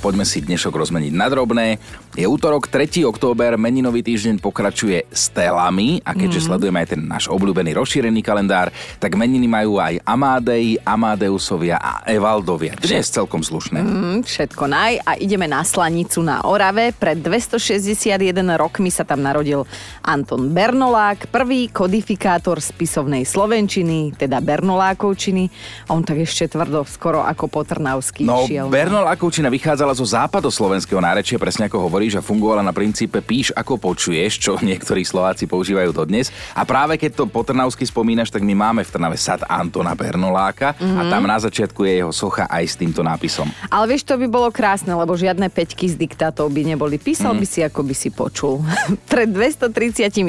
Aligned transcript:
Poďme 0.00 0.24
si 0.24 0.40
dnešok 0.40 0.80
rozmeniť 0.80 1.12
na 1.12 1.28
drobné. 1.28 1.76
Je 2.16 2.24
útorok, 2.24 2.72
3. 2.72 3.04
október, 3.04 3.60
meninový 3.60 4.00
týždeň 4.00 4.40
pokračuje 4.40 5.04
s 5.12 5.28
telami 5.28 6.00
a 6.00 6.16
keďže 6.16 6.40
mm. 6.40 6.46
sledujeme 6.48 6.78
aj 6.80 6.88
ten 6.96 7.02
náš 7.04 7.28
obľúbený 7.28 7.76
rozšírený 7.76 8.24
kalendár, 8.24 8.72
tak 8.96 9.12
meniny 9.20 9.44
majú 9.44 9.76
aj 9.76 10.00
Amádej, 10.00 10.80
Amadeusovia 10.88 11.76
a 11.76 12.00
Evaldovia. 12.08 12.80
Dnes 12.80 13.12
celkom 13.12 13.44
slušné. 13.44 13.76
Mm, 13.84 14.18
všetko 14.24 14.64
naj 14.72 15.04
a 15.04 15.20
ideme 15.20 15.44
na 15.44 15.60
Slanicu 15.68 16.24
na 16.24 16.48
Orave. 16.48 16.96
Pred 16.96 17.20
261 17.20 18.16
rokmi 18.56 18.88
sa 18.88 19.04
tam 19.04 19.20
narodil 19.20 19.68
Anton 20.00 20.48
Bernolák, 20.48 21.28
prvý 21.28 21.68
kodifikátor 21.68 22.56
spisovnej 22.64 23.28
slovenčiny, 23.28 24.16
teda 24.16 24.40
Bernolákovčiny. 24.40 25.52
On 25.92 26.00
tak 26.00 26.24
ešte 26.24 26.56
tvrdo, 26.56 26.88
skoro 26.88 27.20
ako 27.20 27.52
Potrnavský 27.52 28.24
No, 28.24 28.48
šiel. 28.48 28.72
Bernolákovčina 28.72 29.52
vychádzala 29.52 29.89
zo 29.92 30.06
západoslovenského 30.06 30.98
nárečia, 30.98 31.40
presne 31.40 31.66
ako 31.66 31.90
hovoríš, 31.90 32.18
a 32.18 32.24
fungovala 32.24 32.64
na 32.64 32.74
princípe 32.74 33.20
píš 33.20 33.52
ako 33.54 33.78
počuješ, 33.78 34.38
čo 34.40 34.52
niektorí 34.68 35.02
Slováci 35.02 35.50
používajú 35.50 35.90
dodnes. 35.92 36.30
A 36.54 36.62
práve 36.64 36.96
keď 36.96 37.22
to 37.22 37.24
po 37.26 37.42
Trnavsky 37.42 37.84
spomínaš, 37.84 38.30
tak 38.30 38.46
my 38.46 38.54
máme 38.54 38.82
v 38.86 38.90
Trnave 38.90 39.18
sad 39.18 39.42
Antona 39.46 39.92
Bernoláka 39.98 40.74
mm-hmm. 40.78 40.98
a 40.98 41.02
tam 41.10 41.22
na 41.26 41.38
začiatku 41.38 41.82
je 41.84 41.92
jeho 42.04 42.12
socha 42.14 42.46
aj 42.46 42.64
s 42.64 42.74
týmto 42.78 43.02
nápisom. 43.02 43.50
Ale 43.68 43.90
vieš, 43.90 44.06
to 44.06 44.14
by 44.16 44.26
bolo 44.30 44.48
krásne, 44.54 44.94
lebo 44.94 45.16
žiadne 45.18 45.50
peťky 45.50 45.90
z 45.90 45.96
diktátov 45.98 46.50
by 46.52 46.62
neboli. 46.64 46.96
Písal 47.00 47.34
Mhm. 47.34 47.40
by 47.40 47.46
si, 47.46 47.60
ako 47.64 47.80
by 47.82 47.94
si 47.94 48.08
počul. 48.12 48.60
Pred 49.12 49.30
234 49.32 50.22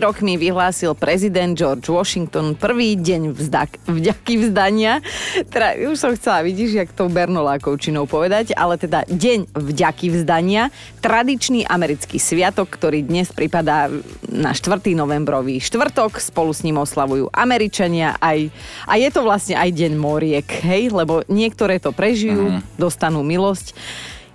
rokmi 0.00 0.38
vyhlásil 0.38 0.94
prezident 0.94 1.52
George 1.54 1.88
Washington 1.90 2.54
prvý 2.54 2.94
deň 2.96 3.34
vzdak, 3.34 3.82
vďaky 3.86 4.34
vzdania. 4.48 5.02
Teda, 5.50 5.74
už 5.76 5.98
som 5.98 6.12
chcela, 6.14 6.46
vidíš, 6.46 6.78
jak 6.78 6.90
tou 6.94 7.10
Bernolákovčinou 7.10 8.06
povedať, 8.06 8.54
ale 8.54 8.78
teda 8.78 9.01
deň 9.08 9.56
vďaky 9.56 10.06
vzdania, 10.12 10.68
tradičný 11.02 11.66
americký 11.66 12.20
sviatok, 12.20 12.70
ktorý 12.70 13.02
dnes 13.02 13.32
pripadá 13.32 13.90
na 14.28 14.54
4. 14.54 14.78
novembrový 14.94 15.58
štvrtok. 15.58 16.20
Spolu 16.20 16.52
s 16.54 16.62
ním 16.62 16.78
oslavujú 16.78 17.32
Američania 17.32 18.14
aj, 18.20 18.52
a 18.86 18.92
je 19.00 19.08
to 19.10 19.20
vlastne 19.24 19.58
aj 19.58 19.70
deň 19.72 19.92
moriek, 19.98 20.46
hej, 20.46 20.92
lebo 20.92 21.26
niektoré 21.26 21.80
to 21.82 21.90
prežijú, 21.90 22.60
mm. 22.60 22.78
dostanú 22.78 23.24
milosť, 23.26 23.74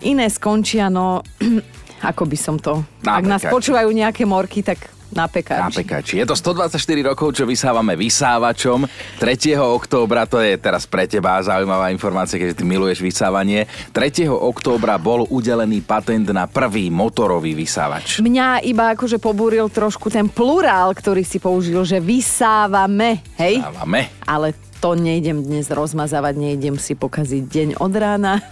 iné 0.03 0.27
skončia, 0.27 0.91
no 0.91 1.23
ako 2.09 2.23
by 2.25 2.37
som 2.37 2.55
to... 2.59 2.83
Na 3.05 3.21
Ak 3.21 3.25
nás 3.25 3.43
počúvajú 3.45 3.89
nejaké 3.93 4.25
morky, 4.27 4.65
tak 4.65 4.96
na 5.09 5.25
Na 5.25 5.25
pekáči. 5.25 5.77
pekáči. 5.77 6.13
Je 6.17 6.25
to 6.25 6.35
124 6.35 6.75
rokov, 7.03 7.33
čo 7.33 7.43
vysávame 7.43 7.93
vysávačom. 7.93 8.85
3. 9.17 9.27
októbra, 9.55 10.23
to 10.23 10.39
je 10.39 10.55
teraz 10.55 10.83
pre 10.83 11.05
teba 11.05 11.39
zaujímavá 11.39 11.89
informácia, 11.89 12.35
keďže 12.35 12.59
ty 12.59 12.63
miluješ 12.63 12.99
vysávanie. 12.99 13.65
3. 13.91 14.27
októbra 14.27 14.95
bol 14.95 15.23
udelený 15.25 15.81
patent 15.81 16.27
na 16.27 16.45
prvý 16.45 16.87
motorový 16.87 17.53
vysávač. 17.53 18.19
Mňa 18.19 18.63
iba 18.63 18.93
akože 18.93 19.17
pobúril 19.17 19.67
trošku 19.67 20.07
ten 20.07 20.27
plurál, 20.27 20.91
ktorý 20.91 21.21
si 21.21 21.37
použil, 21.37 21.79
že 21.81 21.97
vysávame, 21.97 23.23
hej? 23.35 23.59
Vysávame. 23.59 24.11
ale 24.23 24.51
to 24.77 24.93
nejdem 24.93 25.41
dnes 25.41 25.73
rozmazávať, 25.73 26.37
nejdem 26.37 26.77
si 26.77 26.93
pokaziť 26.93 27.43
deň 27.49 27.69
od 27.81 27.93
rána. 27.97 28.45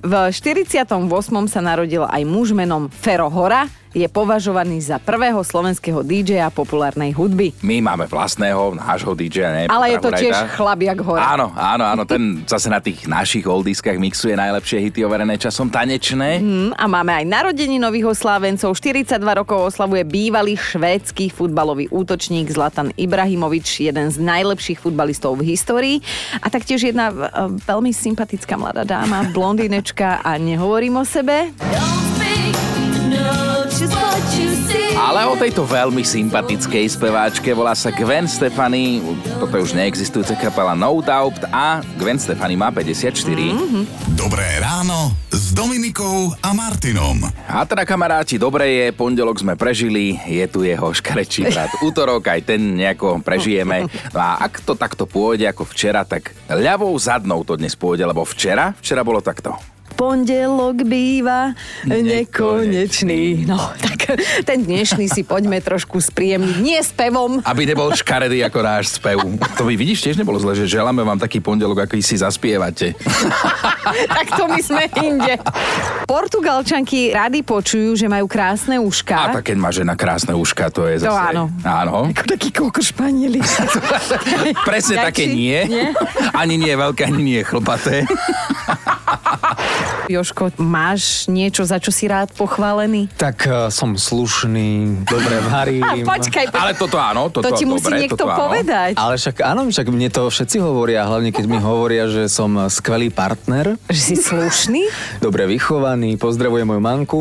V 0.00 0.12
48. 0.32 0.96
sa 1.44 1.60
narodil 1.60 2.08
aj 2.08 2.22
muž 2.24 2.56
menom 2.56 2.88
Fero 2.88 3.28
Hora, 3.28 3.68
je 3.96 4.06
považovaný 4.08 4.84
za 4.84 5.00
prvého 5.00 5.40
slovenského 5.40 6.04
DJ-a 6.04 6.52
populárnej 6.52 7.16
hudby. 7.16 7.56
My 7.64 7.80
máme 7.80 8.04
vlastného, 8.04 8.76
nášho 8.76 9.12
DJ, 9.16 9.38
ne? 9.48 9.62
Ale 9.68 9.96
je 9.96 9.98
to 10.00 10.10
tiež 10.12 10.36
jak 10.58 11.00
hora. 11.00 11.36
Áno, 11.36 11.52
áno, 11.56 11.84
áno, 11.84 12.02
ten 12.04 12.22
zase 12.52 12.68
na 12.68 12.80
tých 12.80 13.08
našich 13.08 13.44
oldiskách 13.48 13.96
mixuje 13.96 14.36
najlepšie 14.36 14.78
hity 14.88 15.00
overené 15.04 15.40
časom 15.40 15.72
tanečné. 15.72 16.40
Hm, 16.40 16.70
A 16.76 16.84
máme 16.86 17.12
aj 17.16 17.24
narodení 17.24 17.80
nových 17.80 18.12
oslávencov. 18.18 18.76
42 18.76 19.20
rokov 19.20 19.74
oslavuje 19.74 20.04
bývalý 20.04 20.54
švédsky 20.56 21.32
futbalový 21.32 21.88
útočník 21.88 22.48
Zlatan 22.52 22.92
Ibrahimovič, 22.96 23.84
jeden 23.84 24.08
z 24.12 24.16
najlepších 24.20 24.80
futbalistov 24.80 25.40
v 25.40 25.54
histórii. 25.54 25.96
A 26.40 26.48
taktiež 26.52 26.84
jedna 26.84 27.10
e, 27.10 27.16
veľmi 27.64 27.90
sympatická 27.92 28.56
mladá 28.56 28.84
dáma, 28.84 29.28
blondinečka 29.30 30.20
a 30.24 30.36
nehovorím 30.36 31.00
o 31.00 31.04
sebe. 31.04 31.52
Ale 35.08 35.24
o 35.24 35.40
tejto 35.40 35.64
veľmi 35.64 36.04
sympatickej 36.04 36.84
speváčke 37.00 37.56
volá 37.56 37.72
sa 37.72 37.88
Gwen 37.88 38.28
Stefani, 38.28 39.00
toto 39.40 39.56
je 39.56 39.64
už 39.64 39.72
neexistujúca 39.72 40.36
kapela 40.36 40.76
No 40.76 41.00
Doubt 41.00 41.48
a 41.48 41.80
Gwen 41.96 42.20
Stefani 42.20 42.60
má 42.60 42.68
54. 42.68 43.16
Mm-hmm. 43.24 43.84
Dobré 44.20 44.44
ráno 44.60 45.16
s 45.32 45.56
Dominikou 45.56 46.36
a 46.44 46.52
Martinom. 46.52 47.24
A 47.48 47.64
teda 47.64 47.88
kamaráti, 47.88 48.36
dobre 48.36 48.68
je, 48.68 48.86
pondelok 48.92 49.40
sme 49.40 49.56
prežili, 49.56 50.20
je 50.28 50.44
tu 50.44 50.60
jeho 50.68 50.92
škarečí 50.92 51.48
brat 51.56 51.72
útorok, 51.88 52.28
aj 52.28 52.44
ten 52.44 52.76
nejako 52.76 53.24
prežijeme. 53.24 53.88
No 54.12 54.20
a 54.20 54.44
ak 54.44 54.60
to 54.60 54.76
takto 54.76 55.08
pôjde 55.08 55.48
ako 55.48 55.64
včera, 55.72 56.04
tak 56.04 56.36
ľavou 56.52 56.92
zadnou 57.00 57.48
to 57.48 57.56
dnes 57.56 57.72
pôjde, 57.72 58.04
lebo 58.04 58.28
včera, 58.28 58.76
včera 58.76 59.00
bolo 59.00 59.24
takto. 59.24 59.56
Pondelok 59.98 60.86
býva 60.86 61.58
nekonečný. 61.82 63.42
No, 63.44 63.58
tak 63.74 64.14
ten 64.46 64.62
dnešný 64.62 65.10
si 65.10 65.26
poďme 65.26 65.58
trošku 65.58 65.98
spríjemniť. 65.98 66.54
Nie 66.62 66.78
s 66.78 66.94
pevom. 66.94 67.42
Aby 67.42 67.66
nebol 67.66 67.90
škaredý 67.90 68.38
ako 68.40 68.62
náš 68.62 68.94
spev. 68.94 69.18
To 69.58 69.66
vy 69.66 69.74
vidíš, 69.74 70.06
tiež 70.06 70.16
nebolo 70.16 70.38
zle, 70.38 70.54
že 70.54 70.70
želáme 70.70 71.02
vám 71.02 71.18
taký 71.18 71.42
pondelok, 71.42 71.82
aký 71.82 71.98
si 71.98 72.14
zaspievate. 72.14 72.94
Tak 73.88 74.36
to 74.36 74.44
my 74.44 74.60
sme 74.60 74.84
inde. 75.00 75.40
Portugalčanky 76.04 77.08
rady 77.08 77.40
počujú, 77.40 77.96
že 77.96 78.04
majú 78.04 78.28
krásne 78.28 78.76
A 78.76 78.84
uška. 78.84 79.32
tak 79.32 79.48
keď 79.48 79.56
má 79.56 79.72
žena 79.72 79.96
krásne 79.96 80.36
uška, 80.36 80.68
to 80.68 80.84
je 80.84 81.00
To 81.00 81.08
zase... 81.08 81.32
áno. 81.32 81.48
Áno. 81.64 82.12
Ako 82.12 82.28
taký 82.28 82.52
koko 82.52 82.84
španieli. 82.84 83.40
Presne 84.68 85.00
Ďakči. 85.00 85.06
také 85.08 85.24
nie. 85.26 85.56
Nie? 85.64 85.96
Ani 86.36 86.60
nie 86.60 86.68
veľké, 86.70 87.08
ani 87.08 87.22
nie 87.24 87.40
chlpaté. 87.40 88.04
Joško, 90.08 90.56
máš 90.56 91.28
niečo, 91.28 91.68
za 91.68 91.76
čo 91.76 91.92
si 91.92 92.08
rád 92.08 92.32
pochválený? 92.32 93.12
Tak 93.20 93.36
uh, 93.44 93.52
som 93.68 93.92
slušný, 93.92 95.04
dobre 95.04 95.36
varím. 95.52 95.84
A 95.84 95.94
počkaj, 96.00 96.48
počkaj. 96.48 96.60
Ale 96.64 96.72
toto 96.72 96.96
áno, 96.96 97.28
toto 97.28 97.52
to 97.52 97.60
ti 97.60 97.68
musí 97.68 97.92
dobre, 97.92 98.00
niekto 98.00 98.16
toto 98.16 98.32
áno. 98.32 98.40
povedať. 98.48 98.92
Ale 98.96 99.14
však 99.20 99.36
áno, 99.44 99.60
však 99.68 99.86
mne 99.92 100.08
to 100.08 100.22
všetci 100.32 100.56
hovoria, 100.64 101.04
hlavne 101.04 101.28
keď 101.28 101.44
mi 101.44 101.60
hovoria, 101.60 102.08
že 102.08 102.24
som 102.32 102.56
skvelý 102.72 103.12
partner, 103.12 103.76
Že 103.92 104.00
si 104.00 104.14
slušný? 104.16 104.82
dobre 105.24 105.44
vychovaný, 105.44 106.16
pozdravujem 106.16 106.64
moju 106.64 106.82
manku. 106.82 107.18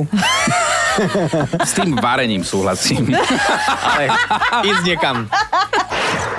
S 1.61 1.77
tým 1.77 1.93
varením 1.93 2.41
súhlasím. 2.41 3.13
Ale 3.93 4.09
ísť 4.65 4.83
niekam. 4.87 5.29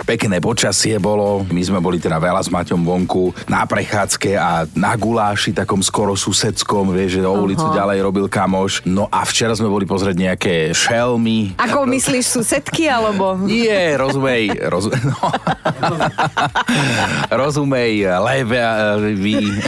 Pekné 0.09 0.41
počasie 0.41 0.97
bolo, 0.97 1.45
my 1.53 1.61
sme 1.61 1.85
boli 1.85 2.01
teda 2.01 2.17
veľa 2.17 2.41
s 2.41 2.49
Maťom 2.49 2.81
vonku 2.81 3.29
na 3.45 3.69
prechádzke 3.69 4.41
a 4.41 4.65
na 4.73 4.97
guláši 4.97 5.53
takom 5.53 5.85
skoro 5.85 6.17
susedskom, 6.17 6.97
vieš, 6.97 7.21
že 7.21 7.29
o 7.29 7.37
ulicu 7.37 7.69
ďalej 7.77 8.09
robil 8.09 8.25
kamoš. 8.25 8.89
No 8.89 9.05
a 9.13 9.29
včera 9.29 9.53
sme 9.53 9.69
boli 9.69 9.85
pozrieť 9.85 10.17
nejaké 10.17 10.73
šelmy. 10.73 11.61
Ako 11.61 11.85
myslíš 11.85 12.41
susedky, 12.41 12.89
alebo... 12.89 13.37
Nie, 13.45 14.01
rozumej, 14.01 14.57
roz, 14.73 14.89
no. 15.13 15.29
rozumej, 17.29 18.09
leve, 18.09 18.65
vy. 19.13 19.61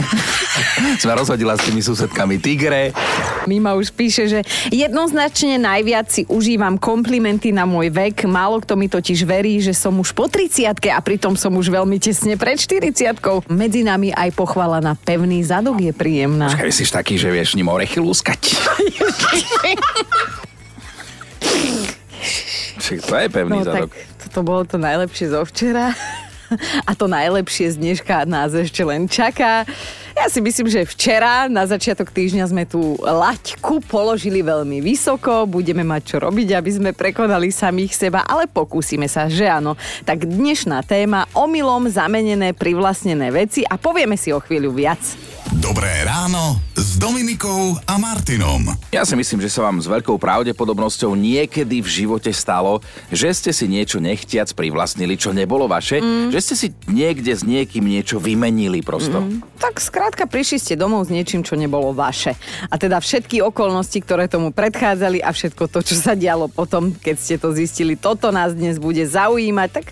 Sme 0.97 1.13
rozhodila 1.21 1.53
s 1.53 1.69
tými 1.69 1.85
susedkami 1.85 2.41
tigre. 2.41 2.97
Mima 3.45 3.77
už 3.77 3.93
píše, 3.93 4.25
že 4.25 4.39
jednoznačne 4.73 5.61
najviac 5.61 6.09
si 6.09 6.25
užívam 6.25 6.81
komplimenty 6.81 7.53
na 7.53 7.69
môj 7.69 7.93
vek. 7.93 8.25
Málo 8.25 8.57
kto 8.57 8.73
mi 8.73 8.89
totiž 8.89 9.21
verí, 9.21 9.61
že 9.61 9.77
som 9.77 9.93
už 10.01 10.17
po 10.17 10.30
30 10.31 10.71
a 10.89 10.99
pritom 11.03 11.35
som 11.35 11.51
už 11.53 11.67
veľmi 11.67 11.99
tesne 11.99 12.39
pred 12.39 12.55
40 12.55 12.87
Medzi 13.51 13.83
nami 13.83 14.09
aj 14.09 14.31
pochvala 14.31 14.79
na 14.79 14.95
pevný 14.95 15.43
zadok 15.43 15.83
je 15.83 15.91
príjemná. 15.91 16.47
Keď 16.55 16.71
si 16.71 16.87
taký, 16.87 17.19
že 17.19 17.27
vieš 17.29 17.59
ním 17.59 17.67
orechy 17.67 17.99
lúskať. 17.99 18.55
Však 22.81 22.99
to 23.05 23.13
je 23.15 23.27
pevný 23.29 23.59
No 23.61 23.65
zadok. 23.65 23.91
tak 23.91 23.99
toto 24.27 24.39
bolo 24.41 24.61
to 24.65 24.77
najlepšie 24.79 25.29
zo 25.29 25.41
včera. 25.45 25.93
A 26.87 26.91
to 26.95 27.07
najlepšie 27.07 27.71
z 27.71 27.75
dneška 27.79 28.27
nás 28.27 28.51
ešte 28.51 28.83
len 28.83 29.07
čaká. 29.07 29.63
Ja 30.21 30.29
si 30.29 30.37
myslím, 30.37 30.69
že 30.69 30.85
včera 30.85 31.49
na 31.49 31.65
začiatok 31.65 32.13
týždňa 32.13 32.45
sme 32.45 32.69
tú 32.69 32.93
laťku 33.01 33.81
položili 33.89 34.45
veľmi 34.45 34.77
vysoko, 34.77 35.49
budeme 35.49 35.81
mať 35.81 36.01
čo 36.13 36.17
robiť, 36.21 36.61
aby 36.61 36.69
sme 36.69 36.89
prekonali 36.93 37.49
samých 37.49 37.97
seba, 37.97 38.21
ale 38.29 38.45
pokúsime 38.45 39.09
sa, 39.09 39.25
že 39.25 39.49
áno. 39.49 39.73
Tak 40.05 40.29
dnešná 40.29 40.85
téma, 40.85 41.25
omylom 41.33 41.89
zamenené 41.89 42.53
privlastnené 42.53 43.33
veci 43.33 43.65
a 43.65 43.81
povieme 43.81 44.13
si 44.13 44.29
o 44.29 44.37
chvíľu 44.37 44.69
viac. 44.77 45.01
Dobré 45.57 45.89
ráno 46.05 46.61
Dominikou 47.01 47.81
a 47.89 47.97
Martinom. 47.97 48.77
Ja 48.93 49.01
si 49.01 49.17
myslím, 49.17 49.41
že 49.41 49.49
sa 49.49 49.65
vám 49.65 49.81
s 49.81 49.89
veľkou 49.89 50.21
pravdepodobnosťou 50.21 51.17
niekedy 51.17 51.81
v 51.81 51.89
živote 51.89 52.29
stalo, 52.29 52.77
že 53.09 53.33
ste 53.33 53.49
si 53.49 53.65
niečo 53.65 53.97
nechtiac 53.97 54.53
privlastnili, 54.53 55.17
čo 55.17 55.33
nebolo 55.33 55.65
vaše, 55.65 55.97
mm. 55.97 56.29
že 56.29 56.39
ste 56.45 56.53
si 56.53 56.67
niekde 56.85 57.33
s 57.33 57.41
niekým 57.41 57.89
niečo 57.89 58.21
vymenili 58.21 58.85
prosto. 58.85 59.17
Mm. 59.17 59.41
Tak 59.57 59.81
skrátka 59.81 60.29
prišli 60.29 60.61
ste 60.61 60.73
domov 60.77 61.09
s 61.09 61.09
niečím, 61.09 61.41
čo 61.41 61.57
nebolo 61.57 61.89
vaše. 61.89 62.37
A 62.69 62.77
teda 62.77 63.01
všetky 63.01 63.41
okolnosti, 63.41 63.97
ktoré 63.97 64.29
tomu 64.29 64.53
predchádzali 64.53 65.25
a 65.25 65.33
všetko 65.33 65.73
to, 65.73 65.81
čo 65.81 65.97
sa 65.97 66.13
dialo 66.13 66.53
potom, 66.53 66.93
keď 66.93 67.15
ste 67.17 67.35
to 67.41 67.49
zistili, 67.49 67.97
toto 67.97 68.29
nás 68.29 68.53
dnes 68.53 68.77
bude 68.77 69.01
zaujímať. 69.09 69.69
Tak 69.73 69.85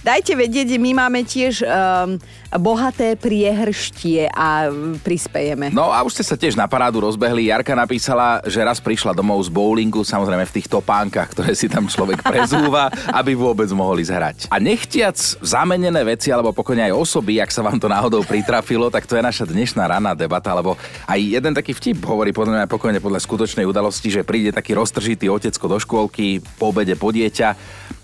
dajte 0.00 0.32
vedieť, 0.32 0.80
my 0.80 0.96
máme 0.96 1.28
tiež 1.28 1.60
um, 1.60 2.16
bohaté 2.56 3.18
priehrštie 3.18 4.30
a 4.30 4.70
prispejeme. 5.02 5.74
No 5.74 5.90
a 5.90 6.00
už 6.06 6.16
ste 6.16 6.24
sa 6.24 6.38
tiež 6.38 6.53
na 6.54 6.70
parádu 6.70 7.02
rozbehli. 7.02 7.50
Jarka 7.50 7.74
napísala, 7.74 8.38
že 8.46 8.62
raz 8.62 8.78
prišla 8.78 9.14
domov 9.14 9.42
z 9.42 9.50
bowlingu, 9.50 10.06
samozrejme 10.06 10.46
v 10.46 10.54
tých 10.58 10.70
topánkach, 10.70 11.30
ktoré 11.34 11.52
si 11.52 11.66
tam 11.66 11.90
človek 11.90 12.22
prezúva, 12.32 12.88
aby 13.10 13.34
vôbec 13.34 13.66
mohli 13.74 14.06
zhrať. 14.06 14.48
A 14.50 14.62
nechtiac 14.62 15.18
zamenené 15.42 16.00
veci, 16.06 16.30
alebo 16.30 16.54
pokojne 16.54 16.88
aj 16.90 16.94
osoby, 16.94 17.42
ak 17.42 17.50
sa 17.50 17.66
vám 17.66 17.78
to 17.78 17.90
náhodou 17.90 18.22
pritrafilo, 18.22 18.88
tak 18.88 19.04
to 19.04 19.18
je 19.18 19.22
naša 19.22 19.44
dnešná 19.46 19.84
raná 19.84 20.14
debata, 20.14 20.54
lebo 20.54 20.78
aj 21.10 21.18
jeden 21.18 21.52
taký 21.52 21.74
vtip 21.74 22.00
hovorí 22.06 22.30
podľa 22.30 22.64
mňa 22.64 22.66
pokojne 22.70 23.02
podľa 23.02 23.20
skutočnej 23.20 23.66
udalosti, 23.66 24.08
že 24.08 24.26
príde 24.26 24.54
taký 24.54 24.78
roztržitý 24.78 25.26
otecko 25.28 25.66
do 25.66 25.78
škôlky, 25.82 26.38
po 26.58 26.70
obede 26.70 26.94
po 26.94 27.10
dieťa 27.10 27.48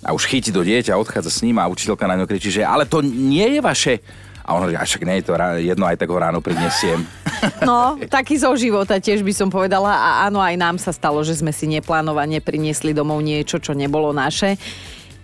a 0.05 0.11
už 0.11 0.27
chytí 0.27 0.51
do 0.51 0.67
dieťa, 0.67 0.99
odchádza 0.99 1.31
s 1.31 1.43
ním 1.47 1.63
a 1.63 1.71
učiteľka 1.71 2.05
na 2.11 2.19
ňo 2.19 2.27
kričí, 2.27 2.51
že 2.51 2.67
ale 2.67 2.87
to 2.87 3.01
nie 3.01 3.59
je 3.59 3.61
vaše 3.63 3.95
a 4.51 4.59
on 4.59 4.67
hovorí, 4.67 4.75
a 4.75 4.83
však 4.83 5.07
nie 5.07 5.23
je 5.23 5.25
to 5.31 5.33
jedno, 5.63 5.87
aj 5.87 5.95
tak 6.01 6.11
ho 6.11 6.19
ráno 6.19 6.43
prinesiem. 6.43 7.07
No, 7.65 7.97
taký 8.09 8.37
zo 8.37 8.53
života 8.57 9.01
tiež 9.01 9.25
by 9.25 9.33
som 9.33 9.49
povedala. 9.49 9.91
A 9.91 10.11
áno, 10.29 10.41
aj 10.41 10.57
nám 10.57 10.77
sa 10.77 10.93
stalo, 10.93 11.21
že 11.25 11.37
sme 11.37 11.53
si 11.53 11.69
neplánovane 11.69 12.41
priniesli 12.41 12.93
domov 12.93 13.21
niečo, 13.25 13.61
čo 13.61 13.73
nebolo 13.73 14.13
naše. 14.13 14.61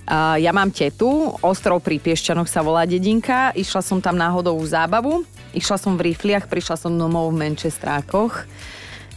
Uh, 0.07 0.39
ja 0.39 0.55
mám 0.55 0.71
tetu, 0.71 1.35
ostrov 1.43 1.83
pri 1.83 1.99
Piešťanoch 1.99 2.47
sa 2.47 2.63
volá 2.63 2.87
dedinka. 2.87 3.51
Išla 3.59 3.83
som 3.83 3.99
tam 3.99 4.15
náhodou 4.15 4.55
v 4.55 4.71
zábavu. 4.71 5.15
Išla 5.51 5.77
som 5.81 5.99
v 5.99 6.13
rifliach, 6.13 6.47
prišla 6.47 6.79
som 6.79 6.95
domov 6.95 7.35
v 7.35 7.43
Manchesterákoch 7.43 8.47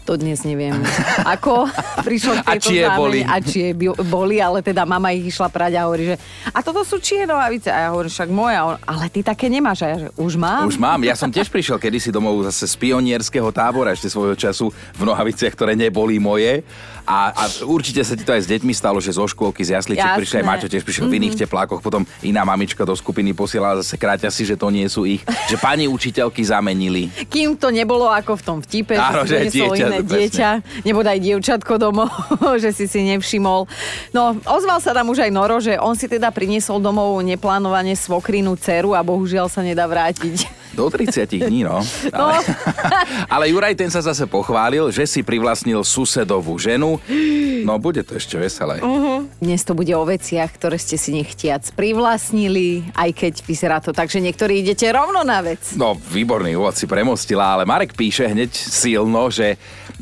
to 0.09 0.17
dnes 0.17 0.41
neviem. 0.41 0.73
Ako 1.21 1.69
prišlo 2.07 2.41
k 2.41 2.57
tejto 2.57 2.57
a 2.57 2.65
či 2.65 2.73
je 2.81 2.87
boli. 2.97 3.19
A 3.21 3.35
či 3.37 3.57
je 3.69 3.71
boli, 4.01 4.41
ale 4.41 4.65
teda 4.65 4.81
mama 4.81 5.13
ich 5.13 5.29
išla 5.29 5.53
prať 5.53 5.77
a 5.77 5.85
hovorí, 5.85 6.09
že 6.09 6.15
a 6.49 6.65
toto 6.65 6.81
sú 6.81 6.97
čie 6.97 7.29
nohavice. 7.29 7.69
A 7.69 7.77
ja 7.85 7.87
hovorím, 7.93 8.09
však 8.09 8.29
moja. 8.33 8.81
Ale 8.89 9.05
ty 9.13 9.21
také 9.21 9.45
nemáš. 9.53 9.85
A 9.85 9.87
ja, 9.93 9.97
že 10.01 10.09
už 10.17 10.33
mám? 10.33 10.65
Už 10.65 10.81
mám. 10.81 10.97
Ja 11.05 11.13
som 11.13 11.29
tiež 11.29 11.45
prišiel 11.53 11.77
kedysi 11.77 12.09
domov 12.09 12.41
zase 12.49 12.65
z 12.65 12.75
pionierského 12.81 13.53
tábora 13.53 13.93
ešte 13.93 14.09
svojho 14.09 14.33
času 14.33 14.73
v 14.73 15.01
nohaviciach, 15.05 15.53
ktoré 15.53 15.77
neboli 15.77 16.17
moje. 16.17 16.65
A, 17.09 17.33
a 17.33 17.43
určite 17.65 18.05
sa 18.05 18.13
ti 18.13 18.21
to 18.21 18.33
aj 18.33 18.45
s 18.45 18.47
deťmi 18.53 18.69
stalo, 18.69 19.01
že 19.01 19.17
zo 19.17 19.25
škôlky, 19.25 19.65
z 19.65 19.73
jasličiek 19.73 20.13
prišli 20.13 20.41
aj 20.41 20.45
Maťo 20.45 20.67
tiež 20.69 20.85
prišiel 20.85 21.09
mm-hmm. 21.09 21.17
v 21.17 21.19
iných 21.25 21.33
mhm. 21.33 21.41
teplákoch, 21.41 21.81
potom 21.81 22.05
iná 22.21 22.45
mamička 22.45 22.85
do 22.85 22.93
skupiny 22.93 23.33
posielala 23.33 23.81
zase 23.81 23.97
kráťa 23.97 24.29
si, 24.29 24.45
že 24.45 24.53
to 24.53 24.69
nie 24.69 24.85
sú 24.85 25.09
ich, 25.09 25.25
že 25.49 25.57
pani 25.57 25.89
učiteľky 25.89 26.45
zamenili. 26.45 27.09
Kým 27.25 27.57
to 27.57 27.73
nebolo 27.73 28.13
ako 28.13 28.37
v 28.37 28.43
tom 28.45 28.57
vtipe, 28.61 28.93
Áno, 28.93 29.25
že, 29.25 29.49
že 29.49 29.57
dieťa, 29.57 29.85
iné 29.89 29.98
dieťa, 30.03 30.83
nebodaj 30.87 31.17
dievčatko 31.19 31.79
domov, 31.79 32.11
že 32.63 32.75
si 32.75 32.85
si 32.85 33.03
nevšimol. 33.07 33.67
No, 34.15 34.37
ozval 34.47 34.79
sa 34.79 34.95
tam 34.95 35.11
už 35.11 35.25
aj 35.25 35.31
Noro, 35.31 35.57
že 35.59 35.77
on 35.79 35.93
si 35.93 36.07
teda 36.07 36.31
priniesol 36.31 36.81
domov 36.81 37.19
neplánovane 37.21 37.93
svokrinu 37.93 38.55
dceru 38.55 38.95
a 38.95 39.03
bohužiaľ 39.05 39.47
sa 39.51 39.61
nedá 39.65 39.85
vrátiť. 39.85 40.59
Do 40.69 40.85
30 40.87 41.25
dní, 41.49 41.65
no. 41.65 41.81
no. 42.13 42.27
Ale, 42.29 42.39
ale 43.33 43.43
Juraj 43.49 43.73
ten 43.73 43.89
sa 43.89 44.05
zase 44.05 44.29
pochválil, 44.29 44.93
že 44.93 45.09
si 45.09 45.25
privlastnil 45.25 45.81
susedovú 45.81 46.55
ženu. 46.61 47.01
No, 47.65 47.81
bude 47.81 48.05
to 48.05 48.15
ešte 48.15 48.37
veselé. 48.37 48.77
Uh-huh. 48.79 49.25
Dnes 49.41 49.65
to 49.65 49.73
bude 49.73 49.91
o 49.97 50.05
veciach, 50.05 50.53
ktoré 50.55 50.77
ste 50.77 50.95
si 50.95 51.11
nechtiac 51.11 51.65
privlastnili, 51.73 52.95
aj 52.95 53.09
keď 53.11 53.33
vyzerá 53.43 53.77
to 53.81 53.91
tak, 53.91 54.13
že 54.13 54.21
niektorí 54.21 54.61
idete 54.61 54.87
rovno 54.93 55.25
na 55.25 55.41
vec. 55.41 55.73
No, 55.73 55.97
výborný 55.97 56.53
úvod 56.55 56.77
si 56.77 56.85
premostila, 56.85 57.57
ale 57.57 57.65
Marek 57.65 57.97
píše 57.97 58.29
hneď 58.29 58.53
silno, 58.53 59.27
že 59.33 59.57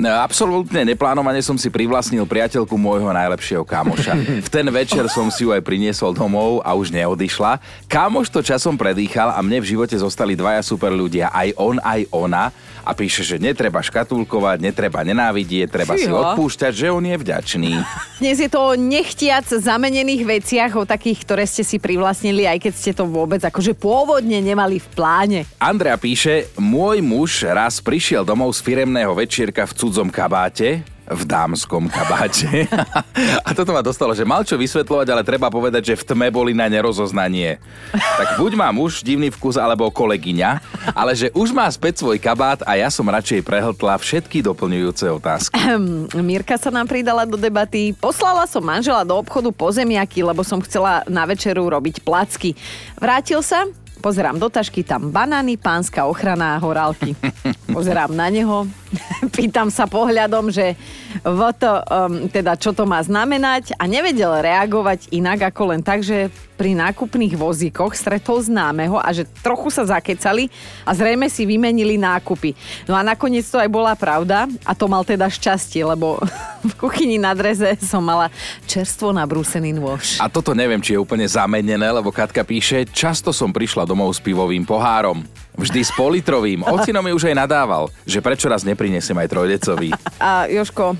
absolútne 0.05 0.85
neplánovane 0.85 1.41
som 1.41 1.57
si 1.57 1.73
privlastnil 1.73 2.29
priateľku 2.29 2.77
môjho 2.77 3.09
najlepšieho 3.09 3.65
kamoša. 3.65 4.13
V 4.45 4.49
ten 4.53 4.67
večer 4.69 5.09
som 5.09 5.33
si 5.33 5.41
ju 5.41 5.49
aj 5.49 5.65
priniesol 5.65 6.13
domov 6.13 6.61
a 6.61 6.77
už 6.77 6.93
neodišla. 6.93 7.57
Kamoš 7.89 8.29
to 8.29 8.45
časom 8.45 8.77
predýchal 8.77 9.33
a 9.33 9.41
mne 9.41 9.65
v 9.65 9.73
živote 9.73 9.97
zostali 9.97 10.37
dvaja 10.37 10.61
super 10.61 10.93
ľudia, 10.93 11.33
aj 11.33 11.49
on, 11.57 11.81
aj 11.81 12.05
ona. 12.13 12.53
A 12.87 12.95
píše, 12.95 13.19
že 13.19 13.35
netreba 13.35 13.83
škatulkovať, 13.83 14.63
netreba 14.63 15.03
nenávidieť, 15.03 15.67
treba 15.67 15.99
Fího. 15.99 16.07
si 16.07 16.11
odpúšťať, 16.13 16.71
že 16.71 16.87
on 16.87 17.03
je 17.03 17.17
vďačný. 17.19 17.71
Dnes 18.23 18.39
je 18.39 18.47
to 18.47 18.63
o 18.63 18.79
nechtiac 18.79 19.43
zamenených 19.43 20.23
veciach, 20.23 20.71
o 20.79 20.87
takých, 20.87 21.27
ktoré 21.27 21.43
ste 21.43 21.67
si 21.67 21.83
privlastnili, 21.83 22.47
aj 22.47 22.63
keď 22.63 22.73
ste 22.79 22.91
to 22.95 23.03
vôbec 23.03 23.43
akože 23.43 23.75
pôvodne 23.75 24.39
nemali 24.39 24.79
v 24.79 24.87
pláne. 24.95 25.39
Andrea 25.59 25.99
píše, 25.99 26.47
môj 26.55 27.03
muž 27.03 27.43
raz 27.43 27.83
prišiel 27.83 28.23
domov 28.23 28.55
z 28.55 28.63
firemného 28.63 29.11
večierka 29.11 29.67
v 29.67 29.75
cudzom 29.87 30.11
kabáte, 30.11 30.83
v 31.07 31.23
dámskom 31.23 31.87
kabáte. 31.87 32.67
A 33.47 33.55
toto 33.55 33.71
ma 33.71 33.79
dostalo, 33.79 34.11
že 34.11 34.27
mal 34.27 34.43
čo 34.43 34.59
vysvetľovať, 34.59 35.07
ale 35.07 35.23
treba 35.23 35.47
povedať, 35.47 35.95
že 35.95 35.99
v 36.03 36.03
tme 36.03 36.27
boli 36.27 36.51
na 36.51 36.67
nerozoznanie. 36.67 37.63
Tak 37.95 38.35
buď 38.35 38.59
má 38.59 38.67
muž 38.75 38.99
divný 38.99 39.31
vkus, 39.31 39.55
alebo 39.55 39.87
kolegyňa, 39.87 40.59
ale 40.91 41.15
že 41.15 41.31
už 41.31 41.55
má 41.55 41.63
späť 41.71 42.03
svoj 42.03 42.19
kabát 42.19 42.59
a 42.67 42.75
ja 42.75 42.91
som 42.91 43.07
radšej 43.07 43.39
prehltla 43.47 43.95
všetky 43.95 44.43
doplňujúce 44.43 45.07
otázky. 45.07 45.55
Mirka 46.19 46.59
sa 46.59 46.67
nám 46.67 46.91
pridala 46.91 47.23
do 47.23 47.39
debaty. 47.39 47.95
Poslala 47.95 48.43
som 48.43 48.59
manžela 48.59 49.07
do 49.07 49.15
obchodu 49.15 49.47
po 49.55 49.71
zemiaky, 49.71 50.27
lebo 50.27 50.43
som 50.43 50.59
chcela 50.59 51.07
na 51.07 51.23
večeru 51.23 51.63
robiť 51.71 52.03
placky. 52.03 52.51
Vrátil 52.99 53.39
sa, 53.39 53.63
Pozerám 54.07 54.39
do 54.39 54.47
tašky, 54.47 54.87
tam 54.87 55.11
banány, 55.11 55.59
pánska 55.59 56.07
ochrana 56.07 56.55
a 56.55 56.63
horálky. 56.63 57.11
Pozerám 57.75 58.15
na 58.15 58.31
neho, 58.31 58.63
pýtam 59.35 59.67
sa 59.67 59.83
pohľadom, 59.83 60.47
že 60.47 60.79
to, 61.59 61.71
um, 61.91 62.31
teda 62.31 62.55
čo 62.55 62.71
to 62.71 62.87
má 62.87 63.03
znamenať 63.03 63.75
a 63.75 63.83
nevedel 63.83 64.31
reagovať 64.39 65.11
inak 65.11 65.51
ako 65.51 65.75
len 65.75 65.81
tak, 65.83 66.07
že 66.07 66.31
pri 66.57 66.73
nákupných 66.73 67.37
vozíkoch 67.37 67.93
stretol 67.93 68.41
známeho 68.41 68.97
a 68.97 69.13
že 69.13 69.29
trochu 69.45 69.69
sa 69.69 69.85
zakecali 69.85 70.49
a 70.81 70.95
zrejme 70.95 71.29
si 71.29 71.45
vymenili 71.45 72.01
nákupy. 72.01 72.57
No 72.89 72.97
a 72.97 73.05
nakoniec 73.05 73.45
to 73.45 73.61
aj 73.61 73.69
bola 73.69 73.93
pravda 73.93 74.49
a 74.65 74.73
to 74.73 74.89
mal 74.89 75.05
teda 75.05 75.29
šťastie, 75.29 75.85
lebo 75.85 76.17
v 76.69 76.73
kuchyni 76.79 77.21
na 77.21 77.35
dreze 77.37 77.77
som 77.83 78.01
mala 78.01 78.31
čerstvo 78.65 79.13
nabrúsený 79.13 79.75
nôž. 79.77 80.17
A 80.17 80.31
toto 80.31 80.55
neviem, 80.57 80.81
či 80.81 80.97
je 80.97 81.03
úplne 81.03 81.27
zamenené, 81.29 81.85
lebo 81.93 82.09
Katka 82.09 82.41
píše, 82.41 82.89
často 82.89 83.29
som 83.29 83.53
prišla 83.53 83.85
domov 83.85 83.96
s 84.13 84.21
pivovým 84.21 84.61
pohárom. 84.61 85.25
Vždy 85.57 85.81
s 85.81 85.89
politrovým. 85.97 86.61
Ocino 86.61 87.01
mi 87.01 87.09
už 87.09 87.33
aj 87.33 87.35
nadával, 87.41 87.89
že 88.05 88.21
prečo 88.21 88.45
raz 88.45 88.61
neprinesiem 88.61 89.17
aj 89.17 89.27
trojdecový. 89.33 89.89
A 90.21 90.45
Joško, 90.45 90.93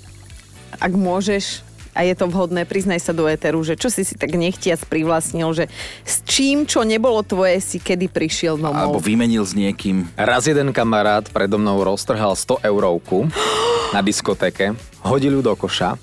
ak 0.88 0.92
môžeš, 0.96 1.60
a 1.90 2.06
je 2.06 2.14
to 2.14 2.30
vhodné, 2.30 2.64
priznaj 2.64 3.02
sa 3.02 3.12
do 3.12 3.26
éteru, 3.26 3.60
že 3.66 3.74
čo 3.74 3.90
si 3.90 4.06
si 4.06 4.14
tak 4.14 4.32
nechtiac 4.32 4.78
privlastnil, 4.86 5.50
že 5.52 5.68
s 6.06 6.22
čím, 6.22 6.64
čo 6.64 6.86
nebolo 6.86 7.20
tvoje, 7.26 7.58
si 7.58 7.76
kedy 7.82 8.06
prišiel 8.08 8.56
domov. 8.56 8.96
Alebo 8.96 9.00
vymenil 9.02 9.42
s 9.42 9.52
niekým. 9.58 10.06
Raz 10.14 10.46
jeden 10.46 10.70
kamarát 10.70 11.26
predo 11.28 11.58
mnou 11.58 11.82
roztrhal 11.82 12.38
100 12.38 12.62
eurovku 12.62 13.26
na 13.94 14.00
diskotéke, 14.00 14.78
hodil 15.02 15.36
ju 15.38 15.42
do 15.42 15.52
koša, 15.52 15.98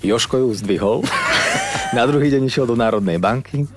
Joško 0.00 0.40
ju 0.42 0.48
zdvihol, 0.56 0.98
na 1.96 2.02
druhý 2.08 2.32
deň 2.32 2.42
išiel 2.48 2.64
do 2.64 2.74
Národnej 2.74 3.20
banky, 3.20 3.68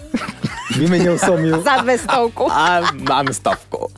Vymenil 0.70 1.18
som 1.18 1.42
ju. 1.42 1.58
Za 1.66 1.82
dve 1.82 1.98
stovku. 1.98 2.46
A, 2.50 2.86
mám 3.02 3.30
stavku. 3.34 3.90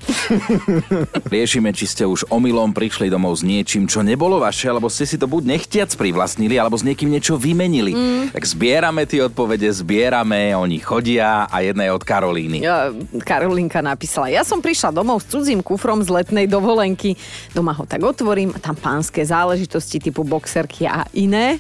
Riešime, 1.28 1.76
či 1.76 1.86
ste 1.88 2.04
už 2.08 2.32
omylom 2.32 2.72
prišli 2.72 3.12
domov 3.12 3.40
s 3.40 3.44
niečím, 3.44 3.92
čo 3.92 4.00
nebolo 4.00 4.40
vaše, 4.40 4.72
alebo 4.72 4.88
ste 4.88 5.04
si 5.04 5.20
to 5.20 5.28
buď 5.28 5.44
nechtiac 5.44 5.92
privlastnili, 6.00 6.56
alebo 6.56 6.80
s 6.80 6.88
niekým 6.88 7.12
niečo 7.12 7.36
vymenili. 7.36 7.92
Mm. 7.92 8.24
Tak 8.32 8.44
zbierame 8.48 9.04
tie 9.04 9.28
odpovede, 9.28 9.68
zbierame, 9.68 10.56
oni 10.56 10.80
chodia 10.80 11.46
a 11.52 11.60
jedna 11.60 11.88
je 11.88 11.92
od 11.92 12.04
Karolíny. 12.08 12.64
Ja, 12.64 12.96
Karolínka 13.28 13.84
napísala, 13.84 14.32
ja 14.32 14.48
som 14.48 14.64
prišla 14.64 14.96
domov 14.96 15.28
s 15.28 15.30
cudzím 15.32 15.60
kufrom 15.60 16.00
z 16.00 16.10
letnej 16.10 16.48
dovolenky. 16.48 17.20
Doma 17.52 17.76
ho 17.76 17.84
tak 17.84 18.00
otvorím, 18.00 18.56
tam 18.64 18.80
pánske 18.80 19.20
záležitosti 19.28 20.00
typu 20.00 20.24
boxerky 20.24 20.88
a 20.88 21.04
iné. 21.12 21.60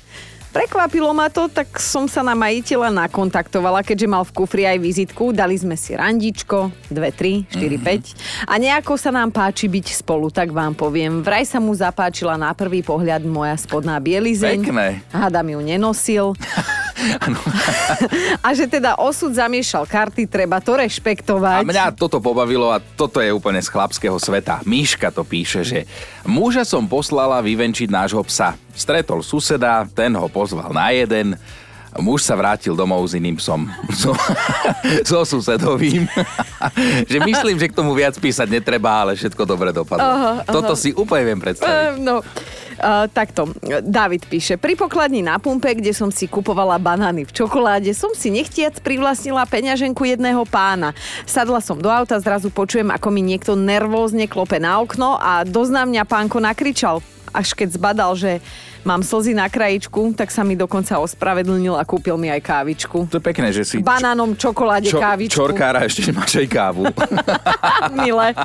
Prekvapilo 0.51 1.15
ma 1.15 1.31
to, 1.31 1.47
tak 1.47 1.79
som 1.79 2.11
sa 2.11 2.19
na 2.19 2.35
majiteľa 2.35 2.91
nakontaktovala, 2.91 3.87
keďže 3.87 4.07
mal 4.11 4.27
v 4.27 4.35
kufri 4.35 4.67
aj 4.67 4.83
vizitku. 4.83 5.31
Dali 5.31 5.55
sme 5.55 5.79
si 5.79 5.95
randičko, 5.95 6.91
2, 6.91 6.91
3, 6.91 7.55
4, 7.55 7.55
mm-hmm. 7.55 8.47
5. 8.47 8.51
A 8.51 8.53
nejako 8.59 8.99
sa 8.99 9.15
nám 9.15 9.31
páči 9.31 9.71
byť 9.71 10.03
spolu, 10.03 10.27
tak 10.27 10.51
vám 10.51 10.75
poviem. 10.75 11.23
Vraj 11.23 11.47
sa 11.47 11.63
mu 11.63 11.71
zapáčila 11.71 12.35
na 12.35 12.51
prvý 12.51 12.83
pohľad 12.83 13.23
moja 13.23 13.55
spodná 13.55 13.95
bielizeň. 14.03 14.59
Pekné. 14.59 14.99
Hádam 15.15 15.47
ju 15.55 15.59
nenosil. 15.63 16.25
a 18.45 18.49
že 18.53 18.65
teda 18.69 18.97
osud 18.99 19.33
zamiešal 19.33 19.89
karty, 19.89 20.29
treba 20.29 20.61
to 20.61 20.77
rešpektovať. 20.77 21.63
A 21.63 21.67
mňa 21.67 21.85
toto 21.97 22.21
pobavilo 22.21 22.69
a 22.69 22.79
toto 22.79 23.19
je 23.19 23.33
úplne 23.33 23.59
z 23.61 23.69
chlapského 23.69 24.17
sveta. 24.21 24.61
Míška 24.63 25.09
to 25.09 25.25
píše, 25.25 25.65
že 25.65 25.79
muža 26.25 26.65
som 26.65 26.85
poslala 26.85 27.41
vyvenčiť 27.41 27.89
nášho 27.89 28.21
psa. 28.25 28.55
Stretol 28.71 29.25
suseda, 29.25 29.83
ten 29.91 30.13
ho 30.15 30.27
pozval 30.29 30.71
na 30.71 30.93
jeden, 30.93 31.35
muž 31.99 32.23
sa 32.23 32.39
vrátil 32.39 32.71
domov 32.71 33.03
s 33.03 33.19
iným 33.19 33.35
psom. 33.35 33.67
So, 34.01 34.15
so 35.03 35.21
susedovým. 35.27 36.07
že 37.11 37.17
myslím, 37.21 37.59
že 37.59 37.69
k 37.69 37.75
tomu 37.75 37.91
viac 37.93 38.15
písať 38.17 38.47
netreba, 38.49 39.03
ale 39.03 39.19
všetko 39.19 39.43
dobre 39.43 39.69
dopadlo. 39.75 40.01
Aha, 40.01 40.31
aha. 40.41 40.49
Toto 40.49 40.73
si 40.73 40.95
úplne 40.95 41.27
viem 41.27 41.39
predstaviť. 41.43 41.75
Uh, 41.75 42.01
no. 42.01 42.15
Uh, 42.81 43.05
takto, 43.13 43.53
David 43.85 44.25
píše, 44.25 44.57
pri 44.57 44.73
pokladni 44.73 45.21
na 45.21 45.37
pumpe, 45.37 45.69
kde 45.77 45.93
som 45.93 46.09
si 46.09 46.25
kupovala 46.25 46.81
banány 46.81 47.29
v 47.29 47.31
čokoláde, 47.31 47.93
som 47.93 48.09
si 48.17 48.33
nechtiac 48.33 48.81
privlastnila 48.81 49.45
peňaženku 49.45 50.01
jedného 50.01 50.41
pána. 50.49 50.97
Sadla 51.29 51.61
som 51.61 51.77
do 51.77 51.93
auta, 51.93 52.17
zrazu 52.17 52.49
počujem, 52.49 52.89
ako 52.89 53.13
mi 53.13 53.21
niekto 53.21 53.53
nervózne 53.53 54.25
klope 54.25 54.57
na 54.57 54.81
okno 54.81 55.21
a 55.21 55.45
dozná 55.45 55.85
mňa 55.85 56.09
pánko 56.09 56.41
nakričal. 56.41 57.05
Až 57.31 57.53
keď 57.53 57.77
zbadal, 57.77 58.11
že 58.17 58.43
mám 58.83 59.05
slzy 59.05 59.37
na 59.37 59.47
krajičku, 59.47 60.17
tak 60.17 60.33
sa 60.33 60.41
mi 60.41 60.57
dokonca 60.57 60.99
ospravedlnil 60.99 61.77
a 61.77 61.85
kúpil 61.85 62.17
mi 62.17 62.27
aj 62.27 62.41
kávičku. 62.43 63.07
To 63.07 63.21
je 63.21 63.23
pekné, 63.23 63.53
že 63.53 63.63
si... 63.63 63.79
Banánom, 63.79 64.35
čokoláde, 64.35 64.89
čo, 64.89 64.99
kávičku. 64.99 65.37
Čorkára, 65.37 65.85
ešte 65.85 66.11
máš 66.11 66.41
aj 66.41 66.47
kávu. 66.49 66.89
Milé. 68.03 68.35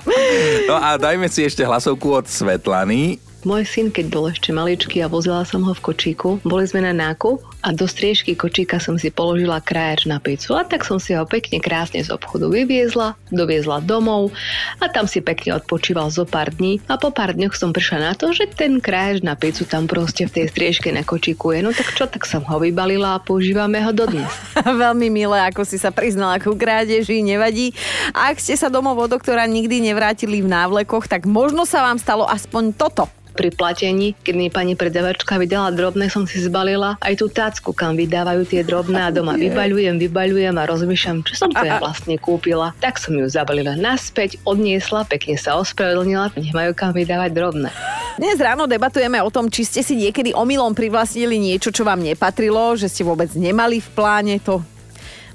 No 0.68 0.76
a 0.76 0.94
dajme 1.00 1.26
si 1.32 1.42
ešte 1.42 1.64
hlasovku 1.64 2.20
od 2.20 2.28
Svetlany. 2.28 3.25
Môj 3.44 3.68
syn, 3.68 3.92
keď 3.92 4.06
bol 4.08 4.24
ešte 4.32 4.54
maličký 4.54 5.04
a 5.04 5.12
vozila 5.12 5.44
som 5.44 5.60
ho 5.66 5.76
v 5.76 5.84
kočíku, 5.84 6.40
boli 6.46 6.64
sme 6.64 6.86
na 6.86 6.96
nákup 6.96 7.44
a 7.60 7.74
do 7.74 7.84
striežky 7.84 8.38
kočíka 8.38 8.80
som 8.80 8.96
si 8.96 9.12
položila 9.12 9.60
krajač 9.60 10.08
na 10.08 10.16
pizzu 10.22 10.54
a 10.54 10.62
tak 10.62 10.86
som 10.86 10.96
si 10.96 11.12
ho 11.12 11.26
pekne 11.26 11.58
krásne 11.60 12.00
z 12.00 12.14
obchodu 12.14 12.48
vyviezla, 12.48 13.18
doviezla 13.28 13.84
domov 13.84 14.32
a 14.80 14.86
tam 14.88 15.04
si 15.10 15.20
pekne 15.20 15.58
odpočíval 15.58 16.08
zo 16.08 16.24
pár 16.24 16.54
dní 16.54 16.80
a 16.88 16.96
po 16.96 17.10
pár 17.10 17.36
dňoch 17.36 17.58
som 17.58 17.74
prišla 17.74 17.98
na 17.98 18.12
to, 18.16 18.30
že 18.32 18.48
ten 18.48 18.80
krajač 18.80 19.20
na 19.20 19.36
pizzu 19.36 19.66
tam 19.66 19.84
proste 19.84 20.24
v 20.24 20.42
tej 20.42 20.46
striežke 20.54 20.88
na 20.94 21.04
kočíku 21.04 21.52
je. 21.52 21.60
No 21.60 21.74
tak 21.76 21.92
čo, 21.92 22.08
tak 22.08 22.24
som 22.24 22.40
ho 22.46 22.56
vybalila 22.56 23.18
a 23.18 23.22
používame 23.22 23.82
ho 23.84 23.92
dodnes. 23.92 24.30
Veľmi 24.82 25.08
milé, 25.08 25.38
ako 25.46 25.62
si 25.62 25.78
sa 25.78 25.94
priznala 25.94 26.42
ku 26.42 26.54
krádeži, 26.58 27.22
nevadí. 27.22 27.70
Ak 28.10 28.42
ste 28.42 28.58
sa 28.58 28.66
domov 28.66 28.98
od 28.98 29.14
doktora 29.14 29.46
nikdy 29.46 29.78
nevrátili 29.78 30.42
v 30.42 30.50
návlekoch, 30.50 31.06
tak 31.06 31.24
možno 31.24 31.62
sa 31.62 31.86
vám 31.86 32.02
stalo 32.02 32.26
aspoň 32.26 32.74
toto 32.74 33.06
pri 33.36 33.52
platení, 33.52 34.16
keď 34.24 34.34
mi 34.34 34.48
pani 34.48 34.72
predavačka 34.72 35.36
vydala 35.36 35.68
drobné, 35.76 36.08
som 36.08 36.24
si 36.24 36.40
zbalila 36.40 36.96
aj 37.04 37.20
tú 37.20 37.28
tácku, 37.28 37.76
kam 37.76 37.92
vydávajú 37.92 38.48
tie 38.48 38.64
drobné 38.64 38.96
a 38.96 39.12
doma 39.12 39.36
vybaľujem, 39.36 40.00
vybaľujem 40.00 40.56
a 40.56 40.64
rozmýšľam, 40.64 41.20
čo 41.28 41.44
som 41.44 41.52
to 41.52 41.60
ja 41.60 41.76
vlastne 41.76 42.16
kúpila. 42.16 42.72
Tak 42.80 42.96
som 42.96 43.12
ju 43.12 43.28
zabalila 43.28 43.76
naspäť, 43.76 44.40
odniesla, 44.48 45.04
pekne 45.04 45.36
sa 45.36 45.60
ospravedlnila, 45.60 46.32
nech 46.40 46.56
majú 46.56 46.72
kam 46.72 46.96
vydávať 46.96 47.30
drobné. 47.36 47.68
Dnes 48.16 48.40
ráno 48.40 48.64
debatujeme 48.64 49.20
o 49.20 49.28
tom, 49.28 49.52
či 49.52 49.68
ste 49.68 49.84
si 49.84 49.92
niekedy 49.92 50.32
omylom 50.32 50.72
privlastnili 50.72 51.36
niečo, 51.36 51.68
čo 51.68 51.84
vám 51.84 52.00
nepatrilo, 52.00 52.72
že 52.80 52.88
ste 52.88 53.04
vôbec 53.04 53.28
nemali 53.36 53.84
v 53.84 53.88
pláne 53.92 54.40
to 54.40 54.55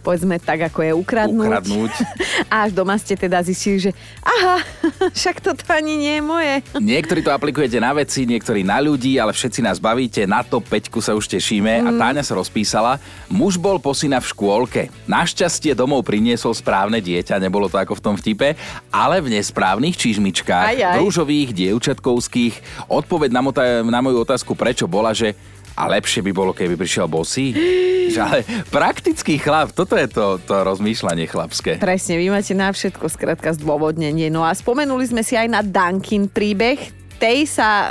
povedzme 0.02 0.42
tak, 0.42 0.68
ako 0.68 0.80
je 0.82 0.94
ukradnúť. 0.98 1.48
ukradnúť. 1.48 1.94
A 2.52 2.68
až 2.68 2.76
doma 2.76 2.98
ste 2.98 3.14
teda 3.14 3.40
zistili, 3.46 3.78
že 3.78 3.92
aha, 4.26 4.66
však 5.18 5.40
toto 5.40 5.64
ani 5.70 5.96
nie 5.96 6.14
je 6.20 6.24
moje. 6.26 6.54
Niektorí 6.92 7.22
to 7.22 7.32
aplikujete 7.32 7.78
na 7.78 7.94
veci, 7.94 8.26
niektorí 8.26 8.66
na 8.66 8.82
ľudí, 8.82 9.22
ale 9.22 9.32
všetci 9.32 9.62
nás 9.62 9.78
bavíte, 9.78 10.26
na 10.26 10.42
to 10.42 10.60
peťku 10.60 11.00
sa 11.00 11.14
už 11.14 11.30
tešíme. 11.30 11.82
Mm. 11.82 11.86
A 11.88 11.90
mhm. 11.94 12.00
Táňa 12.02 12.24
sa 12.26 12.34
rozpísala, 12.36 12.98
muž 13.30 13.62
bol 13.62 13.78
posina 13.78 14.18
v 14.18 14.30
škôlke. 14.34 14.82
Našťastie 15.06 15.78
domov 15.78 16.04
priniesol 16.04 16.58
správne 16.58 17.00
dieťa, 17.00 17.38
nebolo 17.38 17.70
to 17.70 17.78
ako 17.78 17.96
v 17.96 18.04
tom 18.04 18.16
vtipe, 18.18 18.58
ale 18.90 19.22
v 19.22 19.38
nesprávnych 19.38 19.96
čižmičkách, 19.96 20.68
aj, 20.76 20.78
aj. 20.82 20.98
rúžových, 21.00 21.54
dievčatkovských. 21.54 22.88
Odpoveď 22.90 23.30
na, 23.30 23.42
mota- 23.46 23.86
na 23.86 24.00
moju 24.02 24.26
otázku, 24.26 24.58
prečo 24.58 24.90
bola, 24.90 25.14
že 25.14 25.38
a 25.76 25.88
lepšie 25.88 26.22
by 26.24 26.32
bolo, 26.36 26.52
keby 26.52 26.76
prišiel 26.76 27.08
bosý. 27.08 27.56
ale 28.20 28.44
praktický 28.68 29.40
chlap, 29.40 29.72
toto 29.72 29.96
je 29.96 30.08
to, 30.12 30.38
to 30.44 30.56
rozmýšľanie 30.68 31.26
chlapské. 31.32 31.80
Presne, 31.80 32.20
vy 32.20 32.28
máte 32.28 32.52
na 32.52 32.72
všetko 32.72 33.08
skrátka 33.08 33.56
zdôvodnenie. 33.56 34.28
No 34.28 34.44
a 34.44 34.52
spomenuli 34.52 35.08
sme 35.08 35.24
si 35.24 35.40
aj 35.40 35.48
na 35.48 35.62
Dunkin 35.64 36.28
príbeh, 36.28 37.01
tej 37.22 37.46
sa 37.46 37.70
e, 37.70 37.90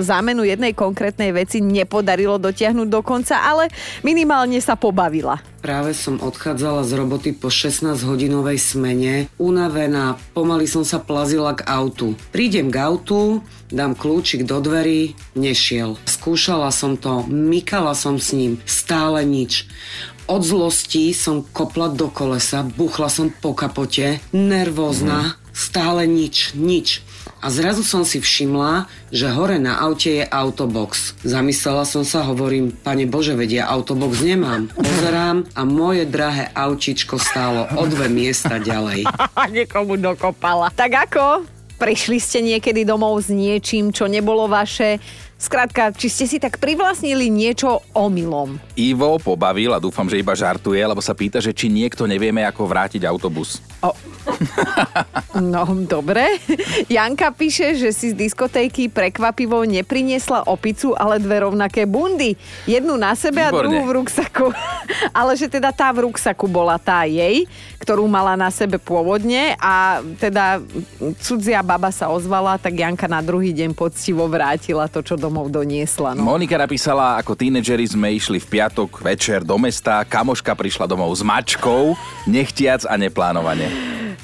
zámenu 0.00 0.40
jednej 0.40 0.72
konkrétnej 0.72 1.36
veci 1.36 1.60
nepodarilo 1.60 2.40
dotiahnuť 2.40 2.88
do 2.88 3.04
konca, 3.04 3.44
ale 3.44 3.68
minimálne 4.00 4.56
sa 4.64 4.80
pobavila. 4.80 5.36
Práve 5.60 5.92
som 5.92 6.16
odchádzala 6.16 6.88
z 6.88 6.96
roboty 6.96 7.30
po 7.36 7.52
16-hodinovej 7.52 8.56
smene, 8.56 9.28
unavená, 9.36 10.16
pomaly 10.32 10.64
som 10.64 10.88
sa 10.88 10.96
plazila 10.96 11.52
k 11.52 11.68
autu. 11.68 12.16
Prídem 12.32 12.72
k 12.72 12.80
autu, 12.80 13.44
dám 13.68 13.92
kľúčik 13.92 14.48
do 14.48 14.64
dverí, 14.64 15.12
nešiel. 15.36 16.00
Skúšala 16.08 16.72
som 16.72 16.96
to, 16.96 17.28
mykala 17.28 17.92
som 17.92 18.16
s 18.16 18.32
ním, 18.32 18.56
stále 18.64 19.20
nič. 19.28 19.68
Od 20.30 20.40
zlosti 20.40 21.10
som 21.10 21.42
kopla 21.42 21.92
do 21.92 22.06
kolesa, 22.06 22.62
buchla 22.62 23.12
som 23.12 23.28
po 23.28 23.52
kapote, 23.52 24.22
nervózna, 24.32 25.36
mm. 25.36 25.39
Stále 25.60 26.08
nič, 26.08 26.56
nič. 26.56 27.04
A 27.40 27.48
zrazu 27.48 27.84
som 27.84 28.04
si 28.04 28.20
všimla, 28.20 28.88
že 29.12 29.28
hore 29.32 29.56
na 29.60 29.80
aute 29.80 30.20
je 30.20 30.24
autobox. 30.24 31.16
Zamyslela 31.24 31.88
som 31.88 32.04
sa, 32.04 32.24
hovorím, 32.24 32.72
pane 32.72 33.08
Bože, 33.08 33.32
vedia, 33.32 33.68
autobox 33.68 34.20
nemám. 34.24 34.68
Pozerám 34.72 35.48
a 35.56 35.64
moje 35.64 36.04
drahé 36.04 36.52
autičko 36.52 37.16
stálo 37.16 37.64
o 37.76 37.84
dve 37.88 38.12
miesta 38.12 38.60
ďalej. 38.60 39.08
Niekomu 39.56 39.96
dokopala. 39.96 40.68
Tak 40.72 41.12
ako? 41.12 41.24
Prišli 41.80 42.20
ste 42.20 42.44
niekedy 42.44 42.84
domov 42.84 43.24
s 43.24 43.32
niečím, 43.32 43.88
čo 43.88 44.04
nebolo 44.04 44.44
vaše? 44.44 45.00
Skrátka, 45.40 45.88
či 45.96 46.12
ste 46.12 46.28
si 46.28 46.36
tak 46.36 46.60
privlastnili 46.60 47.32
niečo 47.32 47.80
omylom? 47.96 48.60
Ivo 48.76 49.16
pobavil 49.16 49.72
a 49.72 49.80
dúfam, 49.80 50.04
že 50.04 50.20
iba 50.20 50.36
žartuje, 50.36 50.76
lebo 50.76 51.00
sa 51.00 51.16
pýta, 51.16 51.40
že 51.40 51.56
či 51.56 51.72
niekto 51.72 52.04
nevieme, 52.04 52.44
ako 52.44 52.68
vrátiť 52.68 53.08
autobus. 53.08 53.64
O. 53.80 53.96
No, 55.40 55.64
dobre. 55.88 56.36
Janka 56.90 57.32
píše, 57.32 57.72
že 57.78 57.96
si 57.96 58.12
z 58.12 58.18
diskotéky 58.18 58.92
prekvapivo 58.92 59.64
nepriniesla 59.64 60.44
opicu, 60.44 60.92
ale 60.92 61.16
dve 61.22 61.46
rovnaké 61.48 61.88
bundy. 61.88 62.36
Jednu 62.68 63.00
na 63.00 63.16
sebe 63.16 63.40
Výborne. 63.40 63.56
a 63.56 63.60
druhú 63.64 63.80
v 63.88 63.96
ruksaku. 64.04 64.46
Ale 65.16 65.32
že 65.38 65.48
teda 65.48 65.72
tá 65.72 65.88
v 65.94 66.10
ruksaku 66.10 66.44
bola 66.50 66.76
tá 66.76 67.08
jej, 67.08 67.48
ktorú 67.80 68.04
mala 68.04 68.36
na 68.36 68.52
sebe 68.52 68.76
pôvodne 68.76 69.56
a 69.56 70.04
teda 70.20 70.60
cudzia 71.22 71.64
baba 71.64 71.88
sa 71.88 72.12
ozvala, 72.12 72.60
tak 72.60 72.76
Janka 72.76 73.08
na 73.08 73.24
druhý 73.24 73.54
deň 73.56 73.72
poctivo 73.72 74.28
vrátila 74.28 74.90
to, 74.90 75.00
čo 75.00 75.16
domov 75.30 75.46
doniesla. 75.54 76.18
No. 76.18 76.26
Monika 76.26 76.58
napísala, 76.58 77.14
ako 77.22 77.38
tínedžeri 77.38 77.86
sme 77.86 78.10
išli 78.10 78.42
v 78.42 78.58
piatok 78.58 78.98
večer 78.98 79.46
do 79.46 79.54
mesta, 79.54 80.02
kamoška 80.02 80.58
prišla 80.58 80.90
domov 80.90 81.14
s 81.14 81.22
mačkou, 81.22 81.94
nechtiac 82.26 82.82
a 82.90 82.98
neplánovane. 82.98 83.70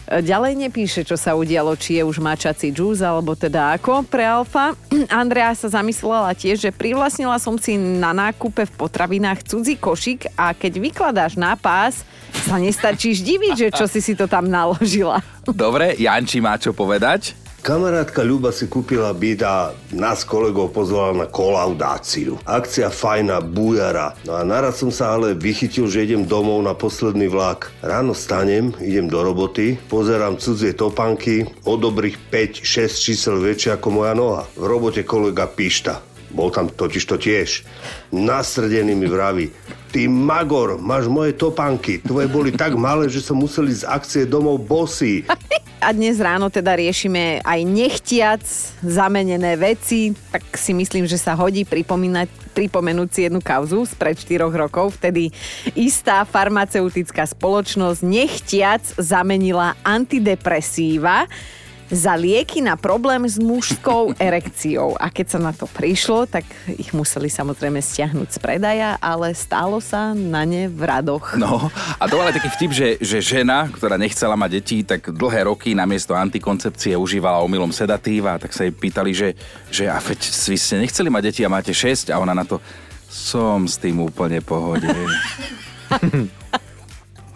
Ďalej 0.07 0.55
nepíše, 0.67 1.03
čo 1.03 1.19
sa 1.19 1.35
udialo, 1.35 1.75
či 1.75 1.99
je 1.99 2.03
už 2.07 2.23
mačací 2.23 2.71
džús, 2.71 3.03
alebo 3.03 3.35
teda 3.35 3.75
ako 3.75 4.07
pre 4.07 4.23
Alfa. 4.23 4.75
Andrea 5.11 5.51
sa 5.55 5.71
zamyslela 5.71 6.35
tiež, 6.35 6.63
že 6.63 6.71
privlastnila 6.75 7.39
som 7.39 7.55
si 7.59 7.79
na 7.79 8.11
nákupe 8.11 8.67
v 8.67 8.73
potravinách 8.75 9.47
cudzí 9.47 9.79
košík 9.79 10.35
a 10.39 10.55
keď 10.55 10.79
vykladáš 10.79 11.35
na 11.39 11.55
pás, 11.59 12.07
sa 12.47 12.59
nestačíš 12.59 13.23
diviť, 13.23 13.55
že 13.55 13.69
čo 13.75 13.87
si 13.91 13.99
si 13.99 14.15
to 14.15 14.31
tam 14.31 14.47
naložila. 14.47 15.23
Dobre, 15.47 15.99
Janči 15.99 16.39
má 16.39 16.55
čo 16.55 16.71
povedať? 16.71 17.46
Kamarátka 17.67 18.23
Ľuba 18.23 18.55
si 18.55 18.71
kúpila 18.71 19.11
byt 19.11 19.43
a 19.43 19.75
nás 19.91 20.23
kolegov 20.23 20.71
pozvala 20.71 21.11
na 21.11 21.27
kolaudáciu. 21.27 22.39
Akcia 22.47 22.95
fajná, 22.95 23.43
bujara. 23.43 24.15
No 24.23 24.39
a 24.39 24.47
naraz 24.47 24.79
som 24.79 24.95
sa 24.95 25.19
ale 25.19 25.35
vychytil, 25.35 25.91
že 25.91 26.07
idem 26.07 26.23
domov 26.23 26.63
na 26.63 26.79
posledný 26.79 27.27
vlak. 27.27 27.75
Ráno 27.83 28.15
stanem, 28.15 28.71
idem 28.79 29.11
do 29.11 29.19
roboty, 29.19 29.75
pozerám 29.91 30.39
cudzie 30.39 30.79
topanky, 30.79 31.43
o 31.67 31.75
dobrých 31.75 32.31
5-6 32.31 33.03
čísel 33.03 33.43
väčšie 33.43 33.75
ako 33.75 33.89
moja 33.91 34.15
noha. 34.15 34.47
V 34.55 34.63
robote 34.63 35.03
kolega 35.03 35.51
Pišta. 35.51 36.16
Bol 36.37 36.53
tam 36.53 36.69
totiž 36.69 37.09
to 37.09 37.17
tiež. 37.17 37.65
Nasrdený 38.13 38.93
mi 38.93 39.09
vraví, 39.09 39.49
ty 39.89 40.05
magor, 40.05 40.77
máš 40.77 41.09
moje 41.09 41.33
topanky. 41.33 42.05
Tvoje 42.05 42.29
boli 42.29 42.53
tak 42.53 42.77
malé, 42.77 43.09
že 43.09 43.25
som 43.25 43.41
museli 43.41 43.73
z 43.73 43.89
akcie 43.89 44.29
domov 44.29 44.61
bosy. 44.69 45.25
A 45.81 45.97
dnes 45.97 46.21
ráno 46.21 46.53
teda 46.53 46.77
riešime 46.77 47.41
aj 47.41 47.61
nechtiac 47.65 48.43
zamenené 48.85 49.57
veci, 49.57 50.13
tak 50.29 50.45
si 50.57 50.77
myslím, 50.77 51.09
že 51.09 51.17
sa 51.17 51.33
hodí 51.33 51.65
pripomínať, 51.65 52.53
pripomenúť 52.53 53.09
si 53.13 53.21
jednu 53.29 53.41
kauzu 53.41 53.89
z 53.89 53.93
pred 53.97 54.17
4 54.17 54.45
rokov. 54.53 55.01
Vtedy 55.01 55.33
istá 55.73 56.25
farmaceutická 56.29 57.25
spoločnosť 57.29 58.01
nechtiac 58.05 58.83
zamenila 59.01 59.77
antidepresíva 59.85 61.29
za 61.91 62.19
lieky 62.19 62.63
na 62.63 62.75
problém 62.75 63.23
s 63.27 63.39
mužskou 63.39 64.15
erekciou. 64.29 64.99
A 64.99 65.11
keď 65.11 65.27
sa 65.37 65.39
na 65.39 65.53
to 65.55 65.71
prišlo, 65.71 66.27
tak 66.27 66.45
ich 66.67 66.91
museli 66.91 67.31
samozrejme 67.31 67.79
stiahnuť 67.79 68.29
z 68.31 68.39
predaja, 68.43 68.91
ale 68.99 69.33
stálo 69.37 69.79
sa 69.79 70.15
na 70.15 70.43
ne 70.43 70.67
v 70.67 70.83
radoch. 70.83 71.39
No, 71.39 71.71
a 71.73 72.05
to 72.11 72.19
ale 72.19 72.35
taký 72.35 72.51
vtip, 72.51 72.73
že, 72.75 72.89
že 72.99 73.19
žena, 73.23 73.71
ktorá 73.71 73.95
nechcela 73.99 74.35
mať 74.35 74.51
deti, 74.63 74.79
tak 74.83 75.15
dlhé 75.15 75.47
roky 75.47 75.75
namiesto 75.75 76.15
antikoncepcie 76.15 76.99
užívala 76.99 77.43
omylom 77.43 77.71
sedatíva, 77.71 78.39
tak 78.39 78.51
sa 78.55 78.67
jej 78.67 78.75
pýtali, 78.75 79.11
že, 79.15 79.29
že 79.71 79.87
a 79.87 79.99
veď 80.03 80.21
vy 80.23 80.57
ste 80.59 80.83
nechceli 80.83 81.09
mať 81.11 81.23
deti 81.31 81.41
a 81.47 81.53
máte 81.53 81.71
6 81.71 82.11
a 82.11 82.19
ona 82.19 82.35
na 82.35 82.43
to 82.43 82.59
som 83.07 83.65
s 83.65 83.81
tým 83.81 84.03
úplne 84.03 84.43
pohode. 84.45 84.91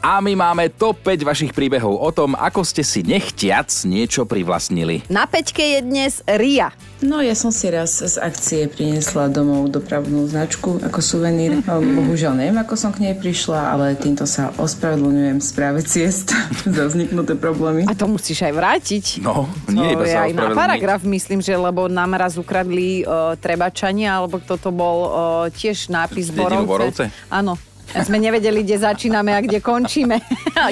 A 0.00 0.16
my 0.24 0.32
máme 0.32 0.72
top 0.72 1.04
5 1.04 1.28
vašich 1.28 1.52
príbehov 1.52 1.92
o 1.92 2.08
tom, 2.08 2.32
ako 2.32 2.64
ste 2.64 2.80
si 2.80 3.04
nechtiac 3.04 3.68
niečo 3.84 4.24
privlastnili. 4.24 5.04
Na 5.12 5.28
peťke 5.28 5.60
je 5.76 5.80
dnes 5.84 6.24
Ria. 6.24 6.72
No 7.04 7.20
ja 7.20 7.36
som 7.36 7.52
si 7.52 7.68
raz 7.68 8.00
z 8.00 8.16
akcie 8.16 8.64
priniesla 8.72 9.28
domov 9.28 9.68
dopravnú 9.68 10.24
značku 10.24 10.80
ako 10.80 11.04
suvenír. 11.04 11.60
Bohužiaľ 11.68 12.32
neviem, 12.32 12.56
ako 12.56 12.80
som 12.80 12.96
k 12.96 13.12
nej 13.12 13.14
prišla, 13.16 13.76
ale 13.76 13.92
týmto 13.92 14.24
sa 14.24 14.56
ospravedlňujem 14.56 15.36
správe 15.44 15.84
ciest 15.84 16.32
za 16.76 16.88
vzniknuté 16.88 17.36
problémy. 17.36 17.84
A 17.84 17.92
to 17.92 18.08
musíš 18.08 18.40
aj 18.48 18.56
vrátiť. 18.56 19.04
No, 19.20 19.52
nie 19.68 19.84
to 19.84 20.00
iba 20.00 20.04
sa 20.08 20.28
aj 20.28 20.32
na 20.32 20.48
paragraf, 20.56 21.04
myslím, 21.04 21.44
že 21.44 21.52
lebo 21.60 21.92
nám 21.92 22.16
raz 22.16 22.40
ukradli 22.40 23.04
uh, 23.04 23.36
trebačania, 23.36 24.16
alebo 24.16 24.40
kto 24.40 24.56
to 24.56 24.72
bol, 24.72 24.96
uh, 25.04 25.12
tiež 25.52 25.92
nápis 25.92 26.32
Borovce. 26.32 26.64
Borovce? 26.64 27.04
Áno. 27.28 27.60
Sme 27.90 28.22
nevedeli, 28.22 28.62
kde 28.62 28.80
začíname 28.80 29.34
a 29.34 29.42
kde 29.42 29.58
končíme. 29.58 30.22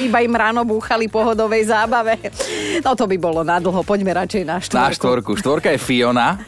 Iba 0.06 0.18
im 0.22 0.34
ráno 0.34 0.62
búchali 0.62 1.10
pohodovej 1.10 1.68
zábave. 1.70 2.18
No 2.80 2.94
to 2.94 3.10
by 3.10 3.16
bolo 3.18 3.42
nadlho. 3.42 3.82
Poďme 3.82 4.14
radšej 4.14 4.42
na 4.46 4.56
štvorku. 4.62 4.78
Na 4.78 4.94
štvorku. 4.94 5.30
Štvorka 5.34 5.68
je 5.74 5.80
Fiona, 5.82 6.38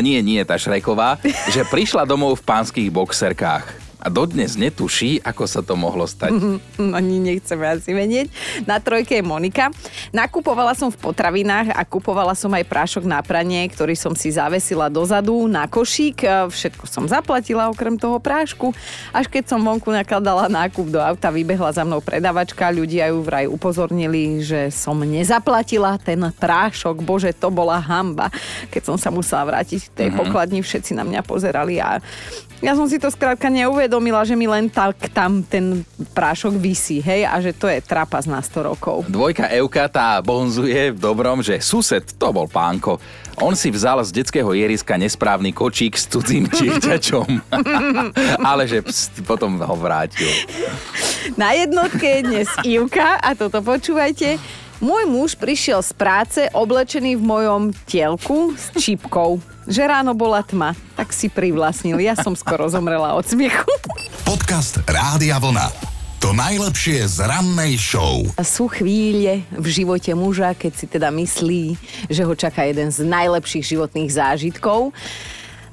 nie, 0.00 0.18
nie 0.24 0.40
tá 0.42 0.56
Šreková, 0.56 1.20
že 1.52 1.64
prišla 1.68 2.08
domov 2.08 2.40
v 2.40 2.46
pánskych 2.48 2.88
boxerkách. 2.88 3.85
A 4.06 4.08
dodnes 4.08 4.54
netuší, 4.54 5.18
ako 5.18 5.50
sa 5.50 5.66
to 5.66 5.74
mohlo 5.74 6.06
stať. 6.06 6.30
Ani 6.78 7.18
nechceme 7.18 7.66
asi 7.66 7.90
vedieť. 7.90 8.30
Na 8.62 8.78
trojke 8.78 9.18
je 9.18 9.24
Monika. 9.26 9.74
Nakupovala 10.14 10.78
som 10.78 10.94
v 10.94 10.98
potravinách 11.02 11.74
a 11.74 11.82
kupovala 11.82 12.38
som 12.38 12.54
aj 12.54 12.70
prášok 12.70 13.02
na 13.02 13.18
pranie, 13.18 13.66
ktorý 13.66 13.98
som 13.98 14.14
si 14.14 14.30
zavesila 14.30 14.86
dozadu 14.86 15.50
na 15.50 15.66
košík. 15.66 16.22
E, 16.22 16.46
Všetko 16.46 16.86
som 16.86 17.10
zaplatila 17.10 17.66
okrem 17.66 17.98
toho 17.98 18.22
prášku. 18.22 18.70
Až 19.10 19.26
keď 19.26 19.50
som 19.50 19.58
vonku 19.58 19.90
nakladala 19.90 20.46
nákup 20.46 20.86
do 20.86 21.02
auta, 21.02 21.34
vybehla 21.34 21.74
za 21.74 21.82
mnou 21.82 21.98
predavačka. 21.98 22.70
Ľudia 22.70 23.10
ju 23.10 23.26
vraj 23.26 23.50
upozornili, 23.50 24.38
že 24.38 24.70
som 24.70 25.02
nezaplatila 25.02 25.98
ten 25.98 26.22
prášok. 26.30 27.02
Bože, 27.02 27.34
to 27.34 27.50
bola 27.50 27.82
hamba. 27.82 28.30
Keď 28.70 28.82
som 28.86 28.94
sa 28.94 29.10
musela 29.10 29.42
vrátiť 29.50 29.90
k 29.90 29.94
tej 29.98 30.08
pokladni, 30.14 30.62
všetci 30.62 30.94
na 30.94 31.02
mňa 31.02 31.26
pozerali 31.26 31.82
a 31.82 31.98
ja 32.64 32.72
som 32.72 32.88
si 32.88 32.96
to 32.96 33.12
skrátka 33.12 33.52
neuvedomila, 33.52 33.95
že 34.00 34.36
mi 34.36 34.46
len 34.46 34.70
tak 34.70 35.10
tam 35.10 35.42
ten 35.42 35.84
prášok 36.14 36.56
visí, 36.56 37.02
hej, 37.02 37.26
a 37.26 37.40
že 37.40 37.52
to 37.52 37.68
je 37.68 37.80
trapas 37.82 38.26
na 38.26 38.40
100 38.42 38.68
rokov. 38.68 38.96
Dvojka 39.08 39.50
Euka 39.52 39.88
tá 39.88 40.20
bonzuje 40.20 40.92
v 40.92 40.98
dobrom, 40.98 41.42
že 41.42 41.60
sused 41.60 42.04
to 42.16 42.28
bol 42.32 42.46
pánko. 42.46 42.98
On 43.36 43.52
si 43.52 43.68
vzal 43.68 44.00
z 44.00 44.16
detského 44.16 44.48
jeriska 44.56 44.96
nesprávny 44.96 45.52
kočík 45.52 45.92
s 45.96 46.08
cudzím 46.08 46.48
dieťačom. 46.56 47.28
Ale 48.48 48.64
že 48.64 48.80
pst, 48.80 49.24
potom 49.28 49.60
ho 49.60 49.76
vrátil. 49.76 50.28
Na 51.36 51.52
jednotke 51.52 52.20
je 52.20 52.20
dnes 52.24 52.48
Ivka 52.64 53.20
a 53.20 53.36
toto 53.36 53.60
počúvajte. 53.60 54.40
Môj 54.80 55.08
muž 55.08 55.30
prišiel 55.40 55.80
z 55.80 55.92
práce 55.96 56.40
oblečený 56.52 57.16
v 57.16 57.24
mojom 57.24 57.62
tielku 57.88 58.52
s 58.56 58.72
čipkou. 58.76 59.55
Že 59.66 59.82
ráno 59.90 60.14
bola 60.14 60.46
tma, 60.46 60.78
tak 60.94 61.10
si 61.10 61.26
privlastnil. 61.26 61.98
Ja 61.98 62.14
som 62.14 62.38
skoro 62.38 62.70
zomrela 62.70 63.18
od 63.18 63.26
smiechu. 63.26 63.66
Podcast 64.22 64.78
Rádia 64.86 65.42
Vlna. 65.42 65.66
To 66.22 66.30
najlepšie 66.30 67.02
z 67.02 67.26
rannej 67.26 67.74
show. 67.74 68.22
Sú 68.46 68.70
chvíle 68.70 69.42
v 69.50 69.66
živote 69.66 70.14
muža, 70.14 70.54
keď 70.54 70.72
si 70.72 70.86
teda 70.86 71.10
myslí, 71.10 71.74
že 72.06 72.22
ho 72.22 72.30
čaká 72.38 72.62
jeden 72.62 72.94
z 72.94 73.10
najlepších 73.10 73.74
životných 73.74 74.10
zážitkov. 74.14 74.94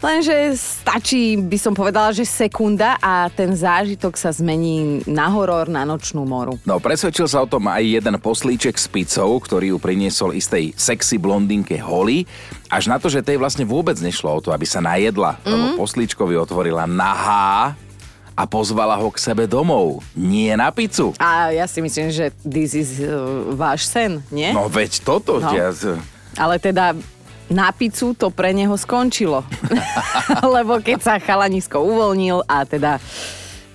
Lenže 0.04 0.60
stačí, 0.60 1.40
by 1.40 1.56
som 1.56 1.72
povedala, 1.72 2.12
že 2.12 2.28
sekunda 2.28 3.00
a 3.00 3.32
ten 3.32 3.56
zážitok 3.56 4.20
sa 4.20 4.36
zmení 4.36 5.00
na 5.08 5.32
horor, 5.32 5.72
na 5.72 5.88
nočnú 5.88 6.28
moru. 6.28 6.60
No, 6.68 6.84
presvedčil 6.84 7.24
sa 7.24 7.40
o 7.40 7.48
tom 7.48 7.72
aj 7.72 8.04
jeden 8.04 8.20
poslíček 8.20 8.76
s 8.76 8.92
pizzou, 8.92 9.40
ktorý 9.40 9.72
ju 9.72 9.78
priniesol 9.80 10.36
istej 10.36 10.76
sexy 10.76 11.16
blondinke 11.16 11.80
Holly, 11.80 12.28
až 12.68 12.92
na 12.92 13.00
to, 13.00 13.08
že 13.08 13.24
tej 13.24 13.40
vlastne 13.40 13.64
vôbec 13.64 13.96
nešlo 14.04 14.28
o 14.28 14.44
to, 14.44 14.52
aby 14.52 14.68
sa 14.68 14.84
najedla, 14.84 15.40
mm. 15.40 15.48
lebo 15.48 15.66
poslíčkovi 15.80 16.36
otvorila 16.36 16.84
nahá 16.84 17.72
a 18.36 18.44
pozvala 18.44 19.00
ho 19.00 19.08
k 19.08 19.24
sebe 19.24 19.48
domov. 19.48 20.04
Nie 20.20 20.60
na 20.60 20.68
pizzu. 20.68 21.16
A 21.16 21.56
ja 21.56 21.64
si 21.64 21.80
myslím, 21.80 22.12
že 22.12 22.36
this 22.44 22.76
is 22.76 23.00
uh, 23.00 23.56
váš 23.56 23.88
sen, 23.88 24.20
nie? 24.34 24.52
No 24.52 24.68
veď 24.68 25.00
toto, 25.00 25.40
No. 25.40 25.54
ja, 25.56 25.72
Ale 26.36 26.58
teda 26.58 26.98
na 27.54 27.70
pizzu 27.70 28.18
to 28.18 28.34
pre 28.34 28.50
neho 28.50 28.74
skončilo. 28.74 29.46
Lebo 30.58 30.82
keď 30.82 31.00
sa 31.00 31.22
chalanisko 31.22 31.78
uvoľnil 31.78 32.50
a 32.50 32.66
teda 32.66 32.98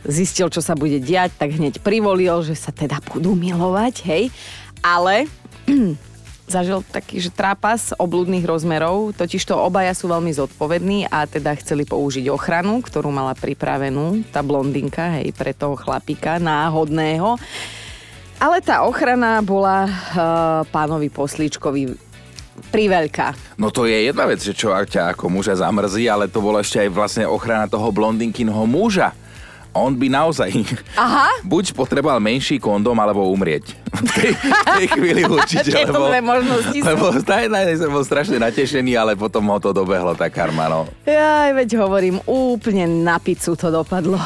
zistil, 0.02 0.50
čo 0.50 0.58
sa 0.58 0.74
bude 0.74 0.98
diať, 0.98 1.38
tak 1.38 1.54
hneď 1.54 1.78
privolil, 1.78 2.42
že 2.42 2.58
sa 2.58 2.74
teda 2.74 2.98
budú 3.06 3.38
milovať, 3.38 3.94
hej. 4.10 4.24
Ale 4.82 5.30
zažil 6.52 6.80
taký, 6.88 7.20
že 7.20 7.30
trápas 7.30 7.92
obludných 7.94 8.42
rozmerov, 8.42 9.14
totiž 9.14 9.44
to 9.44 9.54
obaja 9.54 9.92
sú 9.92 10.08
veľmi 10.08 10.32
zodpovední 10.32 11.06
a 11.12 11.28
teda 11.28 11.54
chceli 11.60 11.84
použiť 11.84 12.26
ochranu, 12.32 12.80
ktorú 12.80 13.12
mala 13.12 13.36
pripravenú 13.36 14.24
tá 14.32 14.40
blondinka, 14.40 15.20
hej, 15.20 15.30
pre 15.36 15.52
toho 15.52 15.76
chlapika 15.76 16.40
náhodného. 16.40 17.36
Ale 18.38 18.62
tá 18.62 18.86
ochrana 18.86 19.42
bola 19.42 19.84
uh, 19.84 19.92
pánovi 20.70 21.10
poslíčkovi 21.10 22.08
priveľká. 22.71 23.35
No 23.57 23.71
to 23.73 23.87
je 23.87 24.11
jedna 24.11 24.27
vec, 24.29 24.42
že 24.42 24.55
čo 24.55 24.75
ťa 24.75 25.14
ako 25.16 25.31
muža 25.31 25.59
zamrzí, 25.59 26.07
ale 26.07 26.27
to 26.31 26.42
bola 26.42 26.61
ešte 26.61 26.83
aj 26.83 26.90
vlastne 26.92 27.25
ochrana 27.25 27.71
toho 27.71 27.88
blondinkinho 27.94 28.64
muža. 28.66 29.14
On 29.77 29.94
by 29.94 30.11
naozaj 30.11 30.51
Aha. 30.99 31.29
buď 31.53 31.77
potreboval 31.77 32.18
menší 32.18 32.59
kondom, 32.59 32.97
alebo 32.99 33.29
umrieť. 33.31 33.77
V 33.94 34.11
tej, 34.11 34.31
v 34.35 34.71
tej 34.75 34.87
chvíli 34.90 35.23
určite. 35.29 35.71
Lebo, 35.87 36.11
možnosti 36.11 36.79
lebo 36.83 37.14
na 37.25 37.62
jednej 37.62 37.77
som 37.79 37.90
bol 37.92 38.03
strašne 38.03 38.42
natešený, 38.42 38.99
ale 38.99 39.12
potom 39.14 39.44
ho 39.49 39.59
to 39.62 39.71
dobehlo 39.71 40.18
tá 40.18 40.27
karma. 40.33 40.66
No. 40.66 40.90
Ja 41.07 41.51
veď 41.55 41.79
hovorím, 41.79 42.18
úplne 42.27 42.88
na 42.88 43.23
pizzu 43.23 43.55
to 43.55 43.71
dopadlo. 43.71 44.18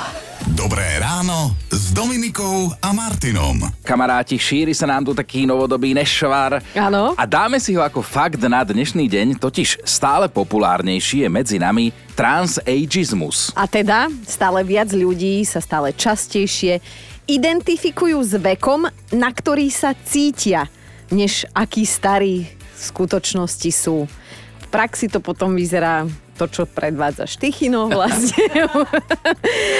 Dobré 0.50 0.98
ráno 0.98 1.54
s 1.70 1.94
Dominikou 1.94 2.74
a 2.82 2.90
Martinom. 2.90 3.62
Kamaráti, 3.86 4.34
šíri 4.34 4.74
sa 4.74 4.90
nám 4.90 5.06
tu 5.06 5.14
taký 5.14 5.46
novodobý 5.46 5.94
nešvar. 5.94 6.58
Áno. 6.74 7.14
A 7.14 7.22
dáme 7.30 7.62
si 7.62 7.78
ho 7.78 7.82
ako 7.86 8.02
fakt 8.02 8.42
na 8.42 8.66
dnešný 8.66 9.06
deň, 9.06 9.38
totiž 9.38 9.86
stále 9.86 10.26
populárnejší 10.26 11.22
je 11.22 11.28
medzi 11.30 11.56
nami 11.62 11.94
transageizmus. 12.18 13.54
A 13.54 13.70
teda 13.70 14.10
stále 14.26 14.66
viac 14.66 14.90
ľudí 14.90 15.46
sa 15.46 15.62
stále 15.62 15.94
častejšie 15.94 16.82
identifikujú 17.30 18.18
s 18.18 18.34
vekom, 18.34 18.90
na 19.14 19.30
ktorý 19.30 19.70
sa 19.70 19.94
cítia, 19.94 20.66
než 21.14 21.46
akí 21.54 21.86
starí 21.86 22.50
v 22.50 22.80
skutočnosti 22.82 23.70
sú. 23.70 24.10
V 24.58 24.66
praxi 24.74 25.06
to 25.06 25.22
potom 25.22 25.54
vyzerá 25.54 26.02
to, 26.42 26.50
čo 26.50 26.62
predvádza 26.66 27.22
Štychino 27.30 27.86
vlastne. 27.94 28.50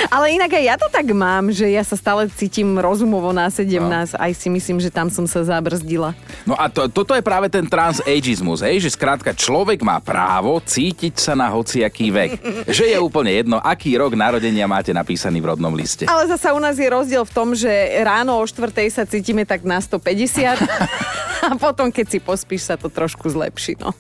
Ale 0.07 0.38
inak 0.38 0.55
aj 0.55 0.64
ja 0.64 0.77
to 0.79 0.87
tak 0.87 1.11
mám, 1.11 1.51
že 1.51 1.66
ja 1.66 1.83
sa 1.83 1.98
stále 1.98 2.31
cítim 2.31 2.79
rozumovo 2.79 3.35
na 3.35 3.51
17, 3.51 3.75
no. 3.75 3.90
aj 4.14 4.33
si 4.38 4.46
myslím, 4.46 4.79
že 4.79 4.94
tam 4.94 5.11
som 5.11 5.27
sa 5.27 5.42
zabrzdila. 5.42 6.14
No 6.46 6.55
a 6.55 6.70
to, 6.70 6.87
toto 6.87 7.18
je 7.18 7.25
práve 7.25 7.51
ten 7.51 7.66
transageizmus, 7.66 8.62
hej, 8.62 8.79
že 8.79 8.94
skrátka 8.94 9.35
človek 9.35 9.83
má 9.83 9.98
právo 9.98 10.62
cítiť 10.62 11.18
sa 11.18 11.35
na 11.35 11.51
hociaký 11.51 12.14
vek. 12.14 12.31
že 12.79 12.94
je 12.94 12.98
úplne 13.03 13.35
jedno, 13.35 13.59
aký 13.59 13.98
rok 13.98 14.14
narodenia 14.14 14.70
máte 14.70 14.94
napísaný 14.94 15.42
v 15.42 15.51
rodnom 15.57 15.75
liste. 15.75 16.07
Ale 16.07 16.31
zasa 16.31 16.55
u 16.55 16.61
nás 16.62 16.79
je 16.79 16.87
rozdiel 16.87 17.27
v 17.27 17.33
tom, 17.35 17.59
že 17.59 17.70
ráno 18.07 18.38
o 18.38 18.44
štvrtej 18.46 18.88
sa 18.94 19.03
cítime 19.03 19.42
tak 19.42 19.66
na 19.66 19.83
150 19.83 20.62
a 21.51 21.59
potom, 21.59 21.90
keď 21.90 22.07
si 22.07 22.18
pospíš, 22.22 22.70
sa 22.70 22.79
to 22.79 22.87
trošku 22.87 23.27
zlepší. 23.27 23.75
No. 23.83 23.90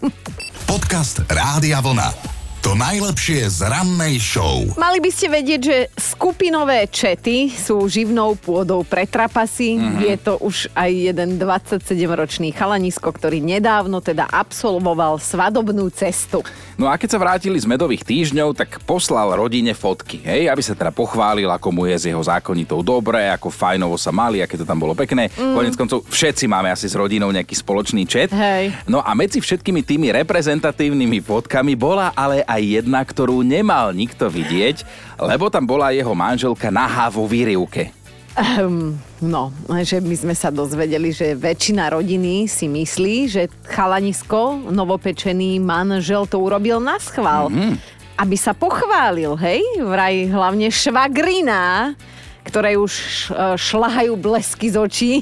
Podcast 0.68 1.24
Rádia 1.26 1.82
Vlna. 1.82 2.41
To 2.62 2.78
najlepšie 2.78 3.42
z 3.50 3.66
rannej 3.66 4.22
show. 4.22 4.62
Mali 4.78 5.02
by 5.02 5.10
ste 5.10 5.26
vedieť, 5.26 5.60
že 5.66 5.76
skupinové 5.98 6.86
čety 6.86 7.50
sú 7.50 7.82
živnou 7.90 8.38
pôdou 8.38 8.86
pre 8.86 9.02
trapasy. 9.02 9.82
Mm-hmm. 9.82 9.98
Je 10.06 10.16
to 10.22 10.38
už 10.38 10.70
aj 10.70 10.90
jeden 11.10 11.42
27-ročný 11.42 12.54
chalanisko, 12.54 13.10
ktorý 13.10 13.42
nedávno 13.42 13.98
teda 13.98 14.30
absolvoval 14.30 15.18
svadobnú 15.18 15.90
cestu. 15.90 16.46
No 16.78 16.86
a 16.86 16.94
keď 16.94 17.18
sa 17.18 17.18
vrátili 17.18 17.58
z 17.58 17.66
medových 17.66 18.06
týždňov, 18.06 18.54
tak 18.54 18.78
poslal 18.86 19.34
rodine 19.34 19.74
fotky, 19.74 20.22
hej, 20.22 20.46
aby 20.46 20.62
sa 20.62 20.78
teda 20.78 20.94
pochválil, 20.94 21.50
ako 21.50 21.68
mu 21.74 21.90
je 21.90 21.98
s 21.98 22.04
jeho 22.06 22.22
zákonitou 22.22 22.78
dobre, 22.86 23.26
ako 23.26 23.50
fajnovo 23.50 23.98
sa 23.98 24.14
mali, 24.14 24.38
aké 24.38 24.54
to 24.54 24.62
tam 24.62 24.78
bolo 24.78 24.94
pekné. 24.94 25.34
Mm. 25.34 25.58
Konec 25.58 25.74
koncov 25.74 26.06
všetci 26.06 26.46
máme 26.46 26.70
asi 26.70 26.86
s 26.86 26.94
rodinou 26.94 27.34
nejaký 27.34 27.58
spoločný 27.58 28.06
čet. 28.06 28.30
Hej. 28.30 28.70
No 28.86 29.02
a 29.02 29.10
medzi 29.18 29.42
všetkými 29.42 29.82
tými 29.82 30.14
reprezentatívnymi 30.14 31.18
fotkami 31.26 31.74
bola 31.74 32.14
ale 32.14 32.46
aj 32.52 32.62
jedna, 32.82 33.00
ktorú 33.00 33.40
nemal 33.40 33.96
nikto 33.96 34.28
vidieť, 34.28 34.84
lebo 35.16 35.48
tam 35.48 35.64
bola 35.64 35.94
jeho 35.96 36.12
manželka 36.12 36.68
nahá 36.68 37.08
vo 37.08 37.24
výrivke. 37.24 37.92
Um, 38.32 38.96
no, 39.20 39.52
že 39.84 40.00
my 40.00 40.16
sme 40.16 40.32
sa 40.32 40.48
dozvedeli, 40.48 41.12
že 41.12 41.36
väčšina 41.36 41.92
rodiny 41.92 42.48
si 42.48 42.64
myslí, 42.64 43.16
že 43.28 43.42
chalanisko, 43.68 44.72
novopečený 44.72 45.60
manžel 45.60 46.24
to 46.24 46.40
urobil 46.40 46.80
na 46.80 46.96
schvál. 46.96 47.52
Mm-hmm. 47.52 47.76
Aby 48.16 48.36
sa 48.40 48.56
pochválil, 48.56 49.36
hej? 49.36 49.60
Vraj 49.84 50.32
hlavne 50.32 50.72
švagrina 50.72 51.92
ktoré 52.42 52.74
už 52.74 53.30
šlahajú 53.54 54.18
blesky 54.18 54.68
z 54.68 54.76
očí, 54.76 55.12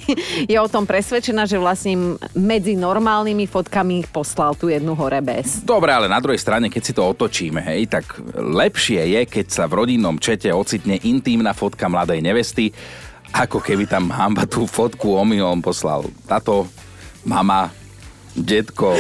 je 0.48 0.56
o 0.56 0.68
tom 0.72 0.88
presvedčená, 0.88 1.44
že 1.44 1.60
vlastne 1.60 2.16
medzi 2.32 2.74
normálnymi 2.74 3.44
fotkami 3.44 4.08
poslal 4.08 4.56
tú 4.56 4.72
jednu 4.72 4.96
hore 4.96 5.20
bez. 5.20 5.60
Dobre, 5.60 5.92
ale 5.92 6.08
na 6.08 6.16
druhej 6.18 6.40
strane, 6.40 6.72
keď 6.72 6.82
si 6.82 6.92
to 6.96 7.04
otočíme, 7.04 7.60
hej, 7.60 7.92
tak 7.92 8.16
lepšie 8.34 9.04
je, 9.04 9.20
keď 9.28 9.46
sa 9.52 9.64
v 9.68 9.84
rodinnom 9.84 10.16
čete 10.16 10.48
ocitne 10.48 10.96
intímna 11.04 11.52
fotka 11.52 11.92
mladej 11.92 12.24
nevesty, 12.24 12.72
ako 13.30 13.62
keby 13.62 13.86
tam 13.86 14.10
hamba 14.10 14.48
tú 14.48 14.66
fotku 14.66 15.14
omylom 15.14 15.62
poslal 15.62 16.08
tato, 16.26 16.66
mama, 17.22 17.70
detko, 18.34 18.96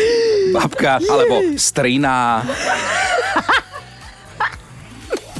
babka, 0.54 1.02
alebo 1.02 1.56
strina. 1.58 2.44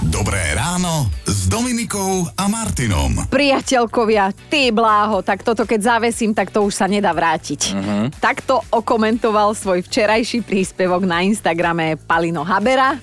Dobré 0.01 0.43
ráno 0.59 1.20
Dominikou 1.51 2.31
a 2.39 2.47
Martinom. 2.47 3.27
Priateľkovia, 3.27 4.31
ty 4.47 4.71
bláho, 4.71 5.19
tak 5.19 5.43
toto 5.43 5.67
keď 5.67 5.99
zavesím, 5.99 6.31
tak 6.31 6.55
to 6.55 6.63
už 6.63 6.79
sa 6.79 6.87
nedá 6.87 7.11
vrátiť. 7.11 7.75
Uh-huh. 7.75 8.07
Takto 8.23 8.63
okomentoval 8.71 9.59
svoj 9.59 9.83
včerajší 9.83 10.47
príspevok 10.47 11.03
na 11.03 11.27
Instagrame 11.27 11.99
Palino 11.99 12.47
Habera. 12.47 12.95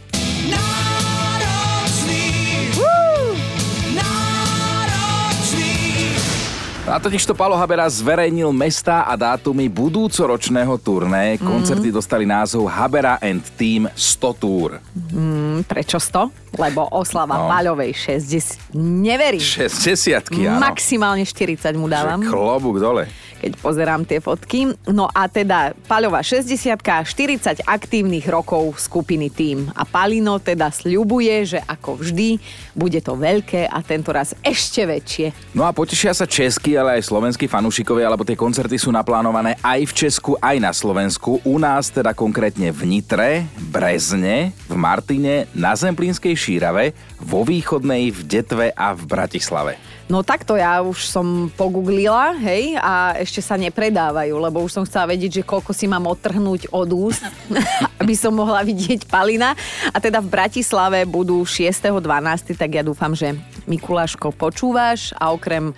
A 6.88 7.00
totiž 7.04 7.28
to 7.28 7.36
Palo 7.36 7.60
Habera 7.60 7.84
zverejnil 7.92 8.48
mesta 8.56 9.04
a 9.04 9.20
dátumy 9.20 9.68
budúcoročného 9.68 10.80
turné. 10.80 11.36
Koncerty 11.36 11.92
dostali 11.92 12.24
názov 12.24 12.72
Habera 12.72 13.20
and 13.20 13.44
Team 13.60 13.92
100 13.92 14.40
Tour. 14.40 14.80
Mm, 15.12 15.68
prečo 15.68 16.00
100? 16.00 16.32
Lebo 16.56 16.88
oslava 16.96 17.36
No. 17.36 17.44
no. 17.44 17.52
Paľovej 17.52 17.92
60. 17.92 18.72
Neverím. 18.80 19.44
60 19.44 20.32
áno. 20.32 20.64
Maximálne 20.64 21.28
40 21.28 21.76
mu 21.76 21.92
dávam. 21.92 22.24
Že 22.24 22.32
Klobúk 22.32 22.80
dole. 22.80 23.12
Keď 23.42 23.52
pozerám 23.62 24.04
tie 24.04 24.20
fotky. 24.20 24.74
No 24.90 25.08
a 25.10 25.30
teda 25.30 25.74
Paľová 25.86 26.26
60 26.26 26.78
40 27.06 27.64
aktívnych 27.64 28.26
rokov 28.28 28.78
skupiny 28.82 29.30
Tým. 29.30 29.70
A 29.74 29.86
Palino 29.86 30.42
teda 30.42 30.74
sľubuje, 30.74 31.58
že 31.58 31.60
ako 31.64 32.02
vždy 32.02 32.40
bude 32.74 33.00
to 33.02 33.18
veľké 33.18 33.70
a 33.70 33.80
tento 33.82 34.14
raz 34.14 34.34
ešte 34.42 34.86
väčšie. 34.86 35.54
No 35.54 35.66
a 35.66 35.72
potešia 35.74 36.14
sa 36.14 36.30
českí, 36.30 36.78
ale 36.78 37.00
aj 37.00 37.08
slovenskí 37.10 37.46
fanúšikovia, 37.50 38.12
lebo 38.12 38.26
tie 38.26 38.38
koncerty 38.38 38.78
sú 38.78 38.94
naplánované 38.94 39.58
aj 39.62 39.80
v 39.90 39.94
Česku, 39.94 40.32
aj 40.38 40.58
na 40.62 40.72
Slovensku. 40.74 41.42
U 41.46 41.58
nás 41.58 41.90
teda 41.90 42.14
konkrétne 42.14 42.70
v 42.74 42.82
Nitre, 42.86 43.46
Brezne, 43.70 44.54
v 44.70 44.76
Martine, 44.78 45.50
na 45.54 45.74
Zemplínskej 45.74 46.34
Šírave, 46.38 46.94
vo 47.18 47.42
Východnej, 47.42 48.14
v 48.14 48.20
Detve 48.26 48.68
a 48.74 48.94
v 48.94 49.04
Bratislave. 49.06 49.97
No 50.08 50.24
takto 50.24 50.56
ja 50.56 50.80
už 50.80 51.04
som 51.04 51.52
pogooglila, 51.52 52.32
hej, 52.40 52.80
a 52.80 53.20
ešte 53.20 53.44
sa 53.44 53.60
nepredávajú, 53.60 54.40
lebo 54.40 54.64
už 54.64 54.80
som 54.80 54.88
chcela 54.88 55.12
vedieť, 55.12 55.44
že 55.44 55.48
koľko 55.48 55.76
si 55.76 55.84
mám 55.84 56.08
odtrhnúť 56.08 56.72
od 56.72 56.90
úst, 56.96 57.20
aby 58.02 58.16
som 58.16 58.32
mohla 58.32 58.64
vidieť 58.64 59.04
Palina. 59.12 59.52
A 59.92 59.98
teda 60.00 60.24
v 60.24 60.32
Bratislave 60.32 61.04
budú 61.04 61.44
6.12., 61.44 62.56
tak 62.56 62.72
ja 62.72 62.88
dúfam, 62.88 63.12
že 63.12 63.36
Mikuláško 63.68 64.32
počúvaš 64.32 65.12
a 65.20 65.36
okrem 65.36 65.76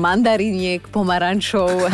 mandariniek, 0.00 0.86
pomarančov. 0.88 1.68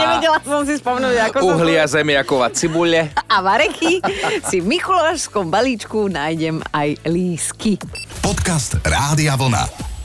Nevedela 0.00 0.38
som 0.44 0.62
si 0.66 0.76
spomnúť, 0.76 1.30
ako 1.30 1.56
Uhlia, 1.56 1.88
zemiakova 1.88 2.52
cibule. 2.52 3.14
a 3.14 3.36
varechy 3.40 4.04
si 4.44 4.60
v 4.60 4.66
Mikulášskom 4.76 5.48
balíčku 5.48 6.12
nájdem 6.12 6.60
aj 6.74 7.00
lísky. 7.08 7.80
Podcast 8.20 8.76
Rádia 8.84 9.38
Vlna. 9.38 9.64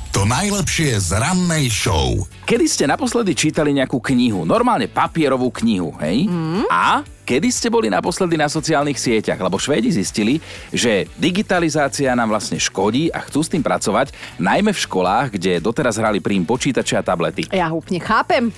To 0.10 0.26
najlepšie 0.26 0.98
z 0.98 1.22
rannej 1.22 1.70
show. 1.70 2.26
Kedy 2.50 2.66
ste 2.66 2.90
naposledy 2.90 3.38
čítali 3.38 3.70
nejakú 3.78 4.02
knihu? 4.02 4.42
Normálne 4.42 4.90
papierovú 4.90 5.54
knihu, 5.62 5.94
hej? 6.02 6.26
Mm. 6.26 6.66
A 6.66 7.06
kedy 7.30 7.54
ste 7.54 7.70
boli 7.70 7.94
naposledy 7.94 8.34
na 8.34 8.50
sociálnych 8.50 8.98
sieťach? 8.98 9.38
Lebo 9.38 9.62
Švédi 9.62 9.94
zistili, 9.94 10.42
že 10.74 11.06
digitalizácia 11.22 12.10
nám 12.18 12.34
vlastne 12.34 12.58
škodí 12.58 13.14
a 13.14 13.22
chcú 13.22 13.46
s 13.46 13.54
tým 13.54 13.62
pracovať, 13.62 14.10
najmä 14.42 14.74
v 14.74 14.84
školách, 14.90 15.38
kde 15.38 15.62
doteraz 15.62 16.02
hrali 16.02 16.18
prím 16.18 16.42
počítače 16.42 16.98
a 16.98 17.06
tablety. 17.06 17.46
Ja 17.54 17.70
úplne 17.70 18.02
chápem. 18.02 18.50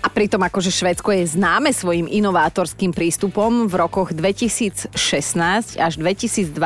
A 0.00 0.08
pritom 0.08 0.40
akože 0.40 0.72
Švédsko 0.72 1.12
je 1.12 1.36
známe 1.36 1.74
svojim 1.76 2.08
inovátorským 2.08 2.96
prístupom. 2.96 3.68
V 3.68 3.74
rokoch 3.76 4.16
2016 4.16 4.96
až 5.76 5.92
2021 6.00 6.56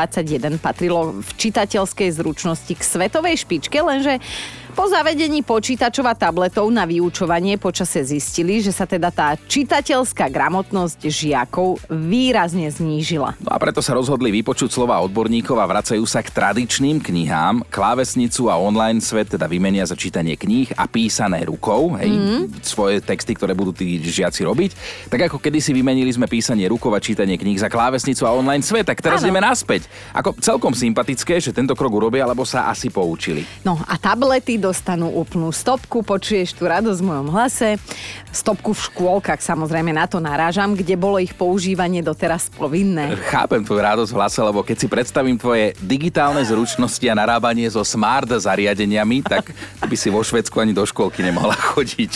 patrilo 0.62 1.18
v 1.18 1.30
čitateľskej 1.34 2.14
zručnosti 2.14 2.72
k 2.76 2.82
svetovej 2.84 3.42
špičke, 3.42 3.80
lenže 3.82 4.22
po 4.70 4.87
zavedení 4.87 5.42
počítačov 5.42 6.06
a 6.06 6.14
tabletov 6.14 6.70
na 6.70 6.87
vyučovanie 6.87 7.59
počase 7.59 8.06
zistili, 8.06 8.62
že 8.62 8.70
sa 8.70 8.87
teda 8.87 9.11
tá 9.11 9.35
čitateľská 9.35 10.30
gramotnosť 10.30 11.11
žiakov 11.11 11.83
výrazne 11.90 12.70
znížila. 12.70 13.35
No 13.42 13.50
a 13.50 13.59
preto 13.59 13.83
sa 13.83 13.98
rozhodli 13.98 14.30
vypočuť 14.30 14.70
slova 14.70 15.02
odborníkov 15.02 15.59
a 15.59 15.66
vracajú 15.66 16.06
sa 16.06 16.22
k 16.22 16.30
tradičným 16.30 17.02
knihám. 17.02 17.66
Klávesnicu 17.66 18.46
a 18.46 18.54
online 18.54 19.02
svet 19.02 19.35
teda 19.35 19.50
vymenia 19.50 19.83
za 19.83 19.98
čítanie 19.98 20.38
kníh 20.38 20.70
a 20.78 20.87
písané 20.87 21.42
rukou, 21.42 21.98
hej, 21.98 22.14
mm. 22.14 22.62
svoje 22.62 23.02
texty, 23.02 23.35
ktoré 23.35 23.59
budú 23.59 23.74
tí 23.74 23.98
žiaci 23.98 24.46
robiť. 24.46 24.70
Tak 25.11 25.26
ako 25.26 25.42
kedysi 25.42 25.74
vymenili 25.74 26.14
sme 26.14 26.30
písanie 26.30 26.70
rukou 26.70 26.94
a 26.94 27.02
čítanie 27.02 27.35
kníh 27.35 27.59
za 27.59 27.66
klávesnicu 27.66 28.22
a 28.22 28.30
online 28.30 28.62
svet, 28.62 28.87
tak 28.87 29.02
teraz 29.02 29.26
ideme 29.26 29.42
naspäť. 29.42 29.90
Ako 30.14 30.38
celkom 30.38 30.72
sympatické, 30.78 31.42
že 31.42 31.50
tento 31.50 31.74
krok 31.74 31.90
urobia, 31.90 32.22
lebo 32.22 32.46
sa 32.46 32.70
asi 32.70 32.87
poučili. 32.87 33.42
No 33.66 33.74
a 33.83 33.98
tablety 33.98 34.60
dostanú 34.61 35.09
úplnú 35.09 35.49
stopku, 35.51 36.05
počuješ 36.05 36.53
tú 36.55 36.68
radosť 36.68 37.01
v 37.01 37.09
mojom 37.09 37.29
hlase. 37.33 37.81
Stopku 38.29 38.77
v 38.77 38.81
škôlkach, 38.92 39.40
samozrejme 39.40 39.96
na 39.96 40.05
to 40.05 40.20
narážam, 40.20 40.77
kde 40.77 41.01
bolo 41.01 41.16
ich 41.16 41.33
používanie 41.33 42.05
doteraz 42.05 42.53
povinné. 42.53 43.16
Chápem 43.33 43.64
tvoju 43.64 43.81
radosť 43.81 44.11
v 44.12 44.18
hlase, 44.20 44.40
lebo 44.44 44.61
keď 44.61 44.77
si 44.77 44.87
predstavím 44.87 45.40
tvoje 45.40 45.73
digitálne 45.81 46.44
zručnosti 46.44 47.03
a 47.09 47.16
narábanie 47.16 47.66
so 47.73 47.81
smart 47.81 48.29
zariadeniami, 48.29 49.25
tak 49.25 49.57
by 49.81 49.96
si 49.96 50.12
vo 50.12 50.20
Švedsku 50.20 50.61
ani 50.61 50.77
do 50.77 50.85
škôlky 50.85 51.25
nemohla 51.25 51.57
chodiť. 51.73 52.12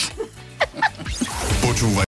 Počúvaj 1.65 2.03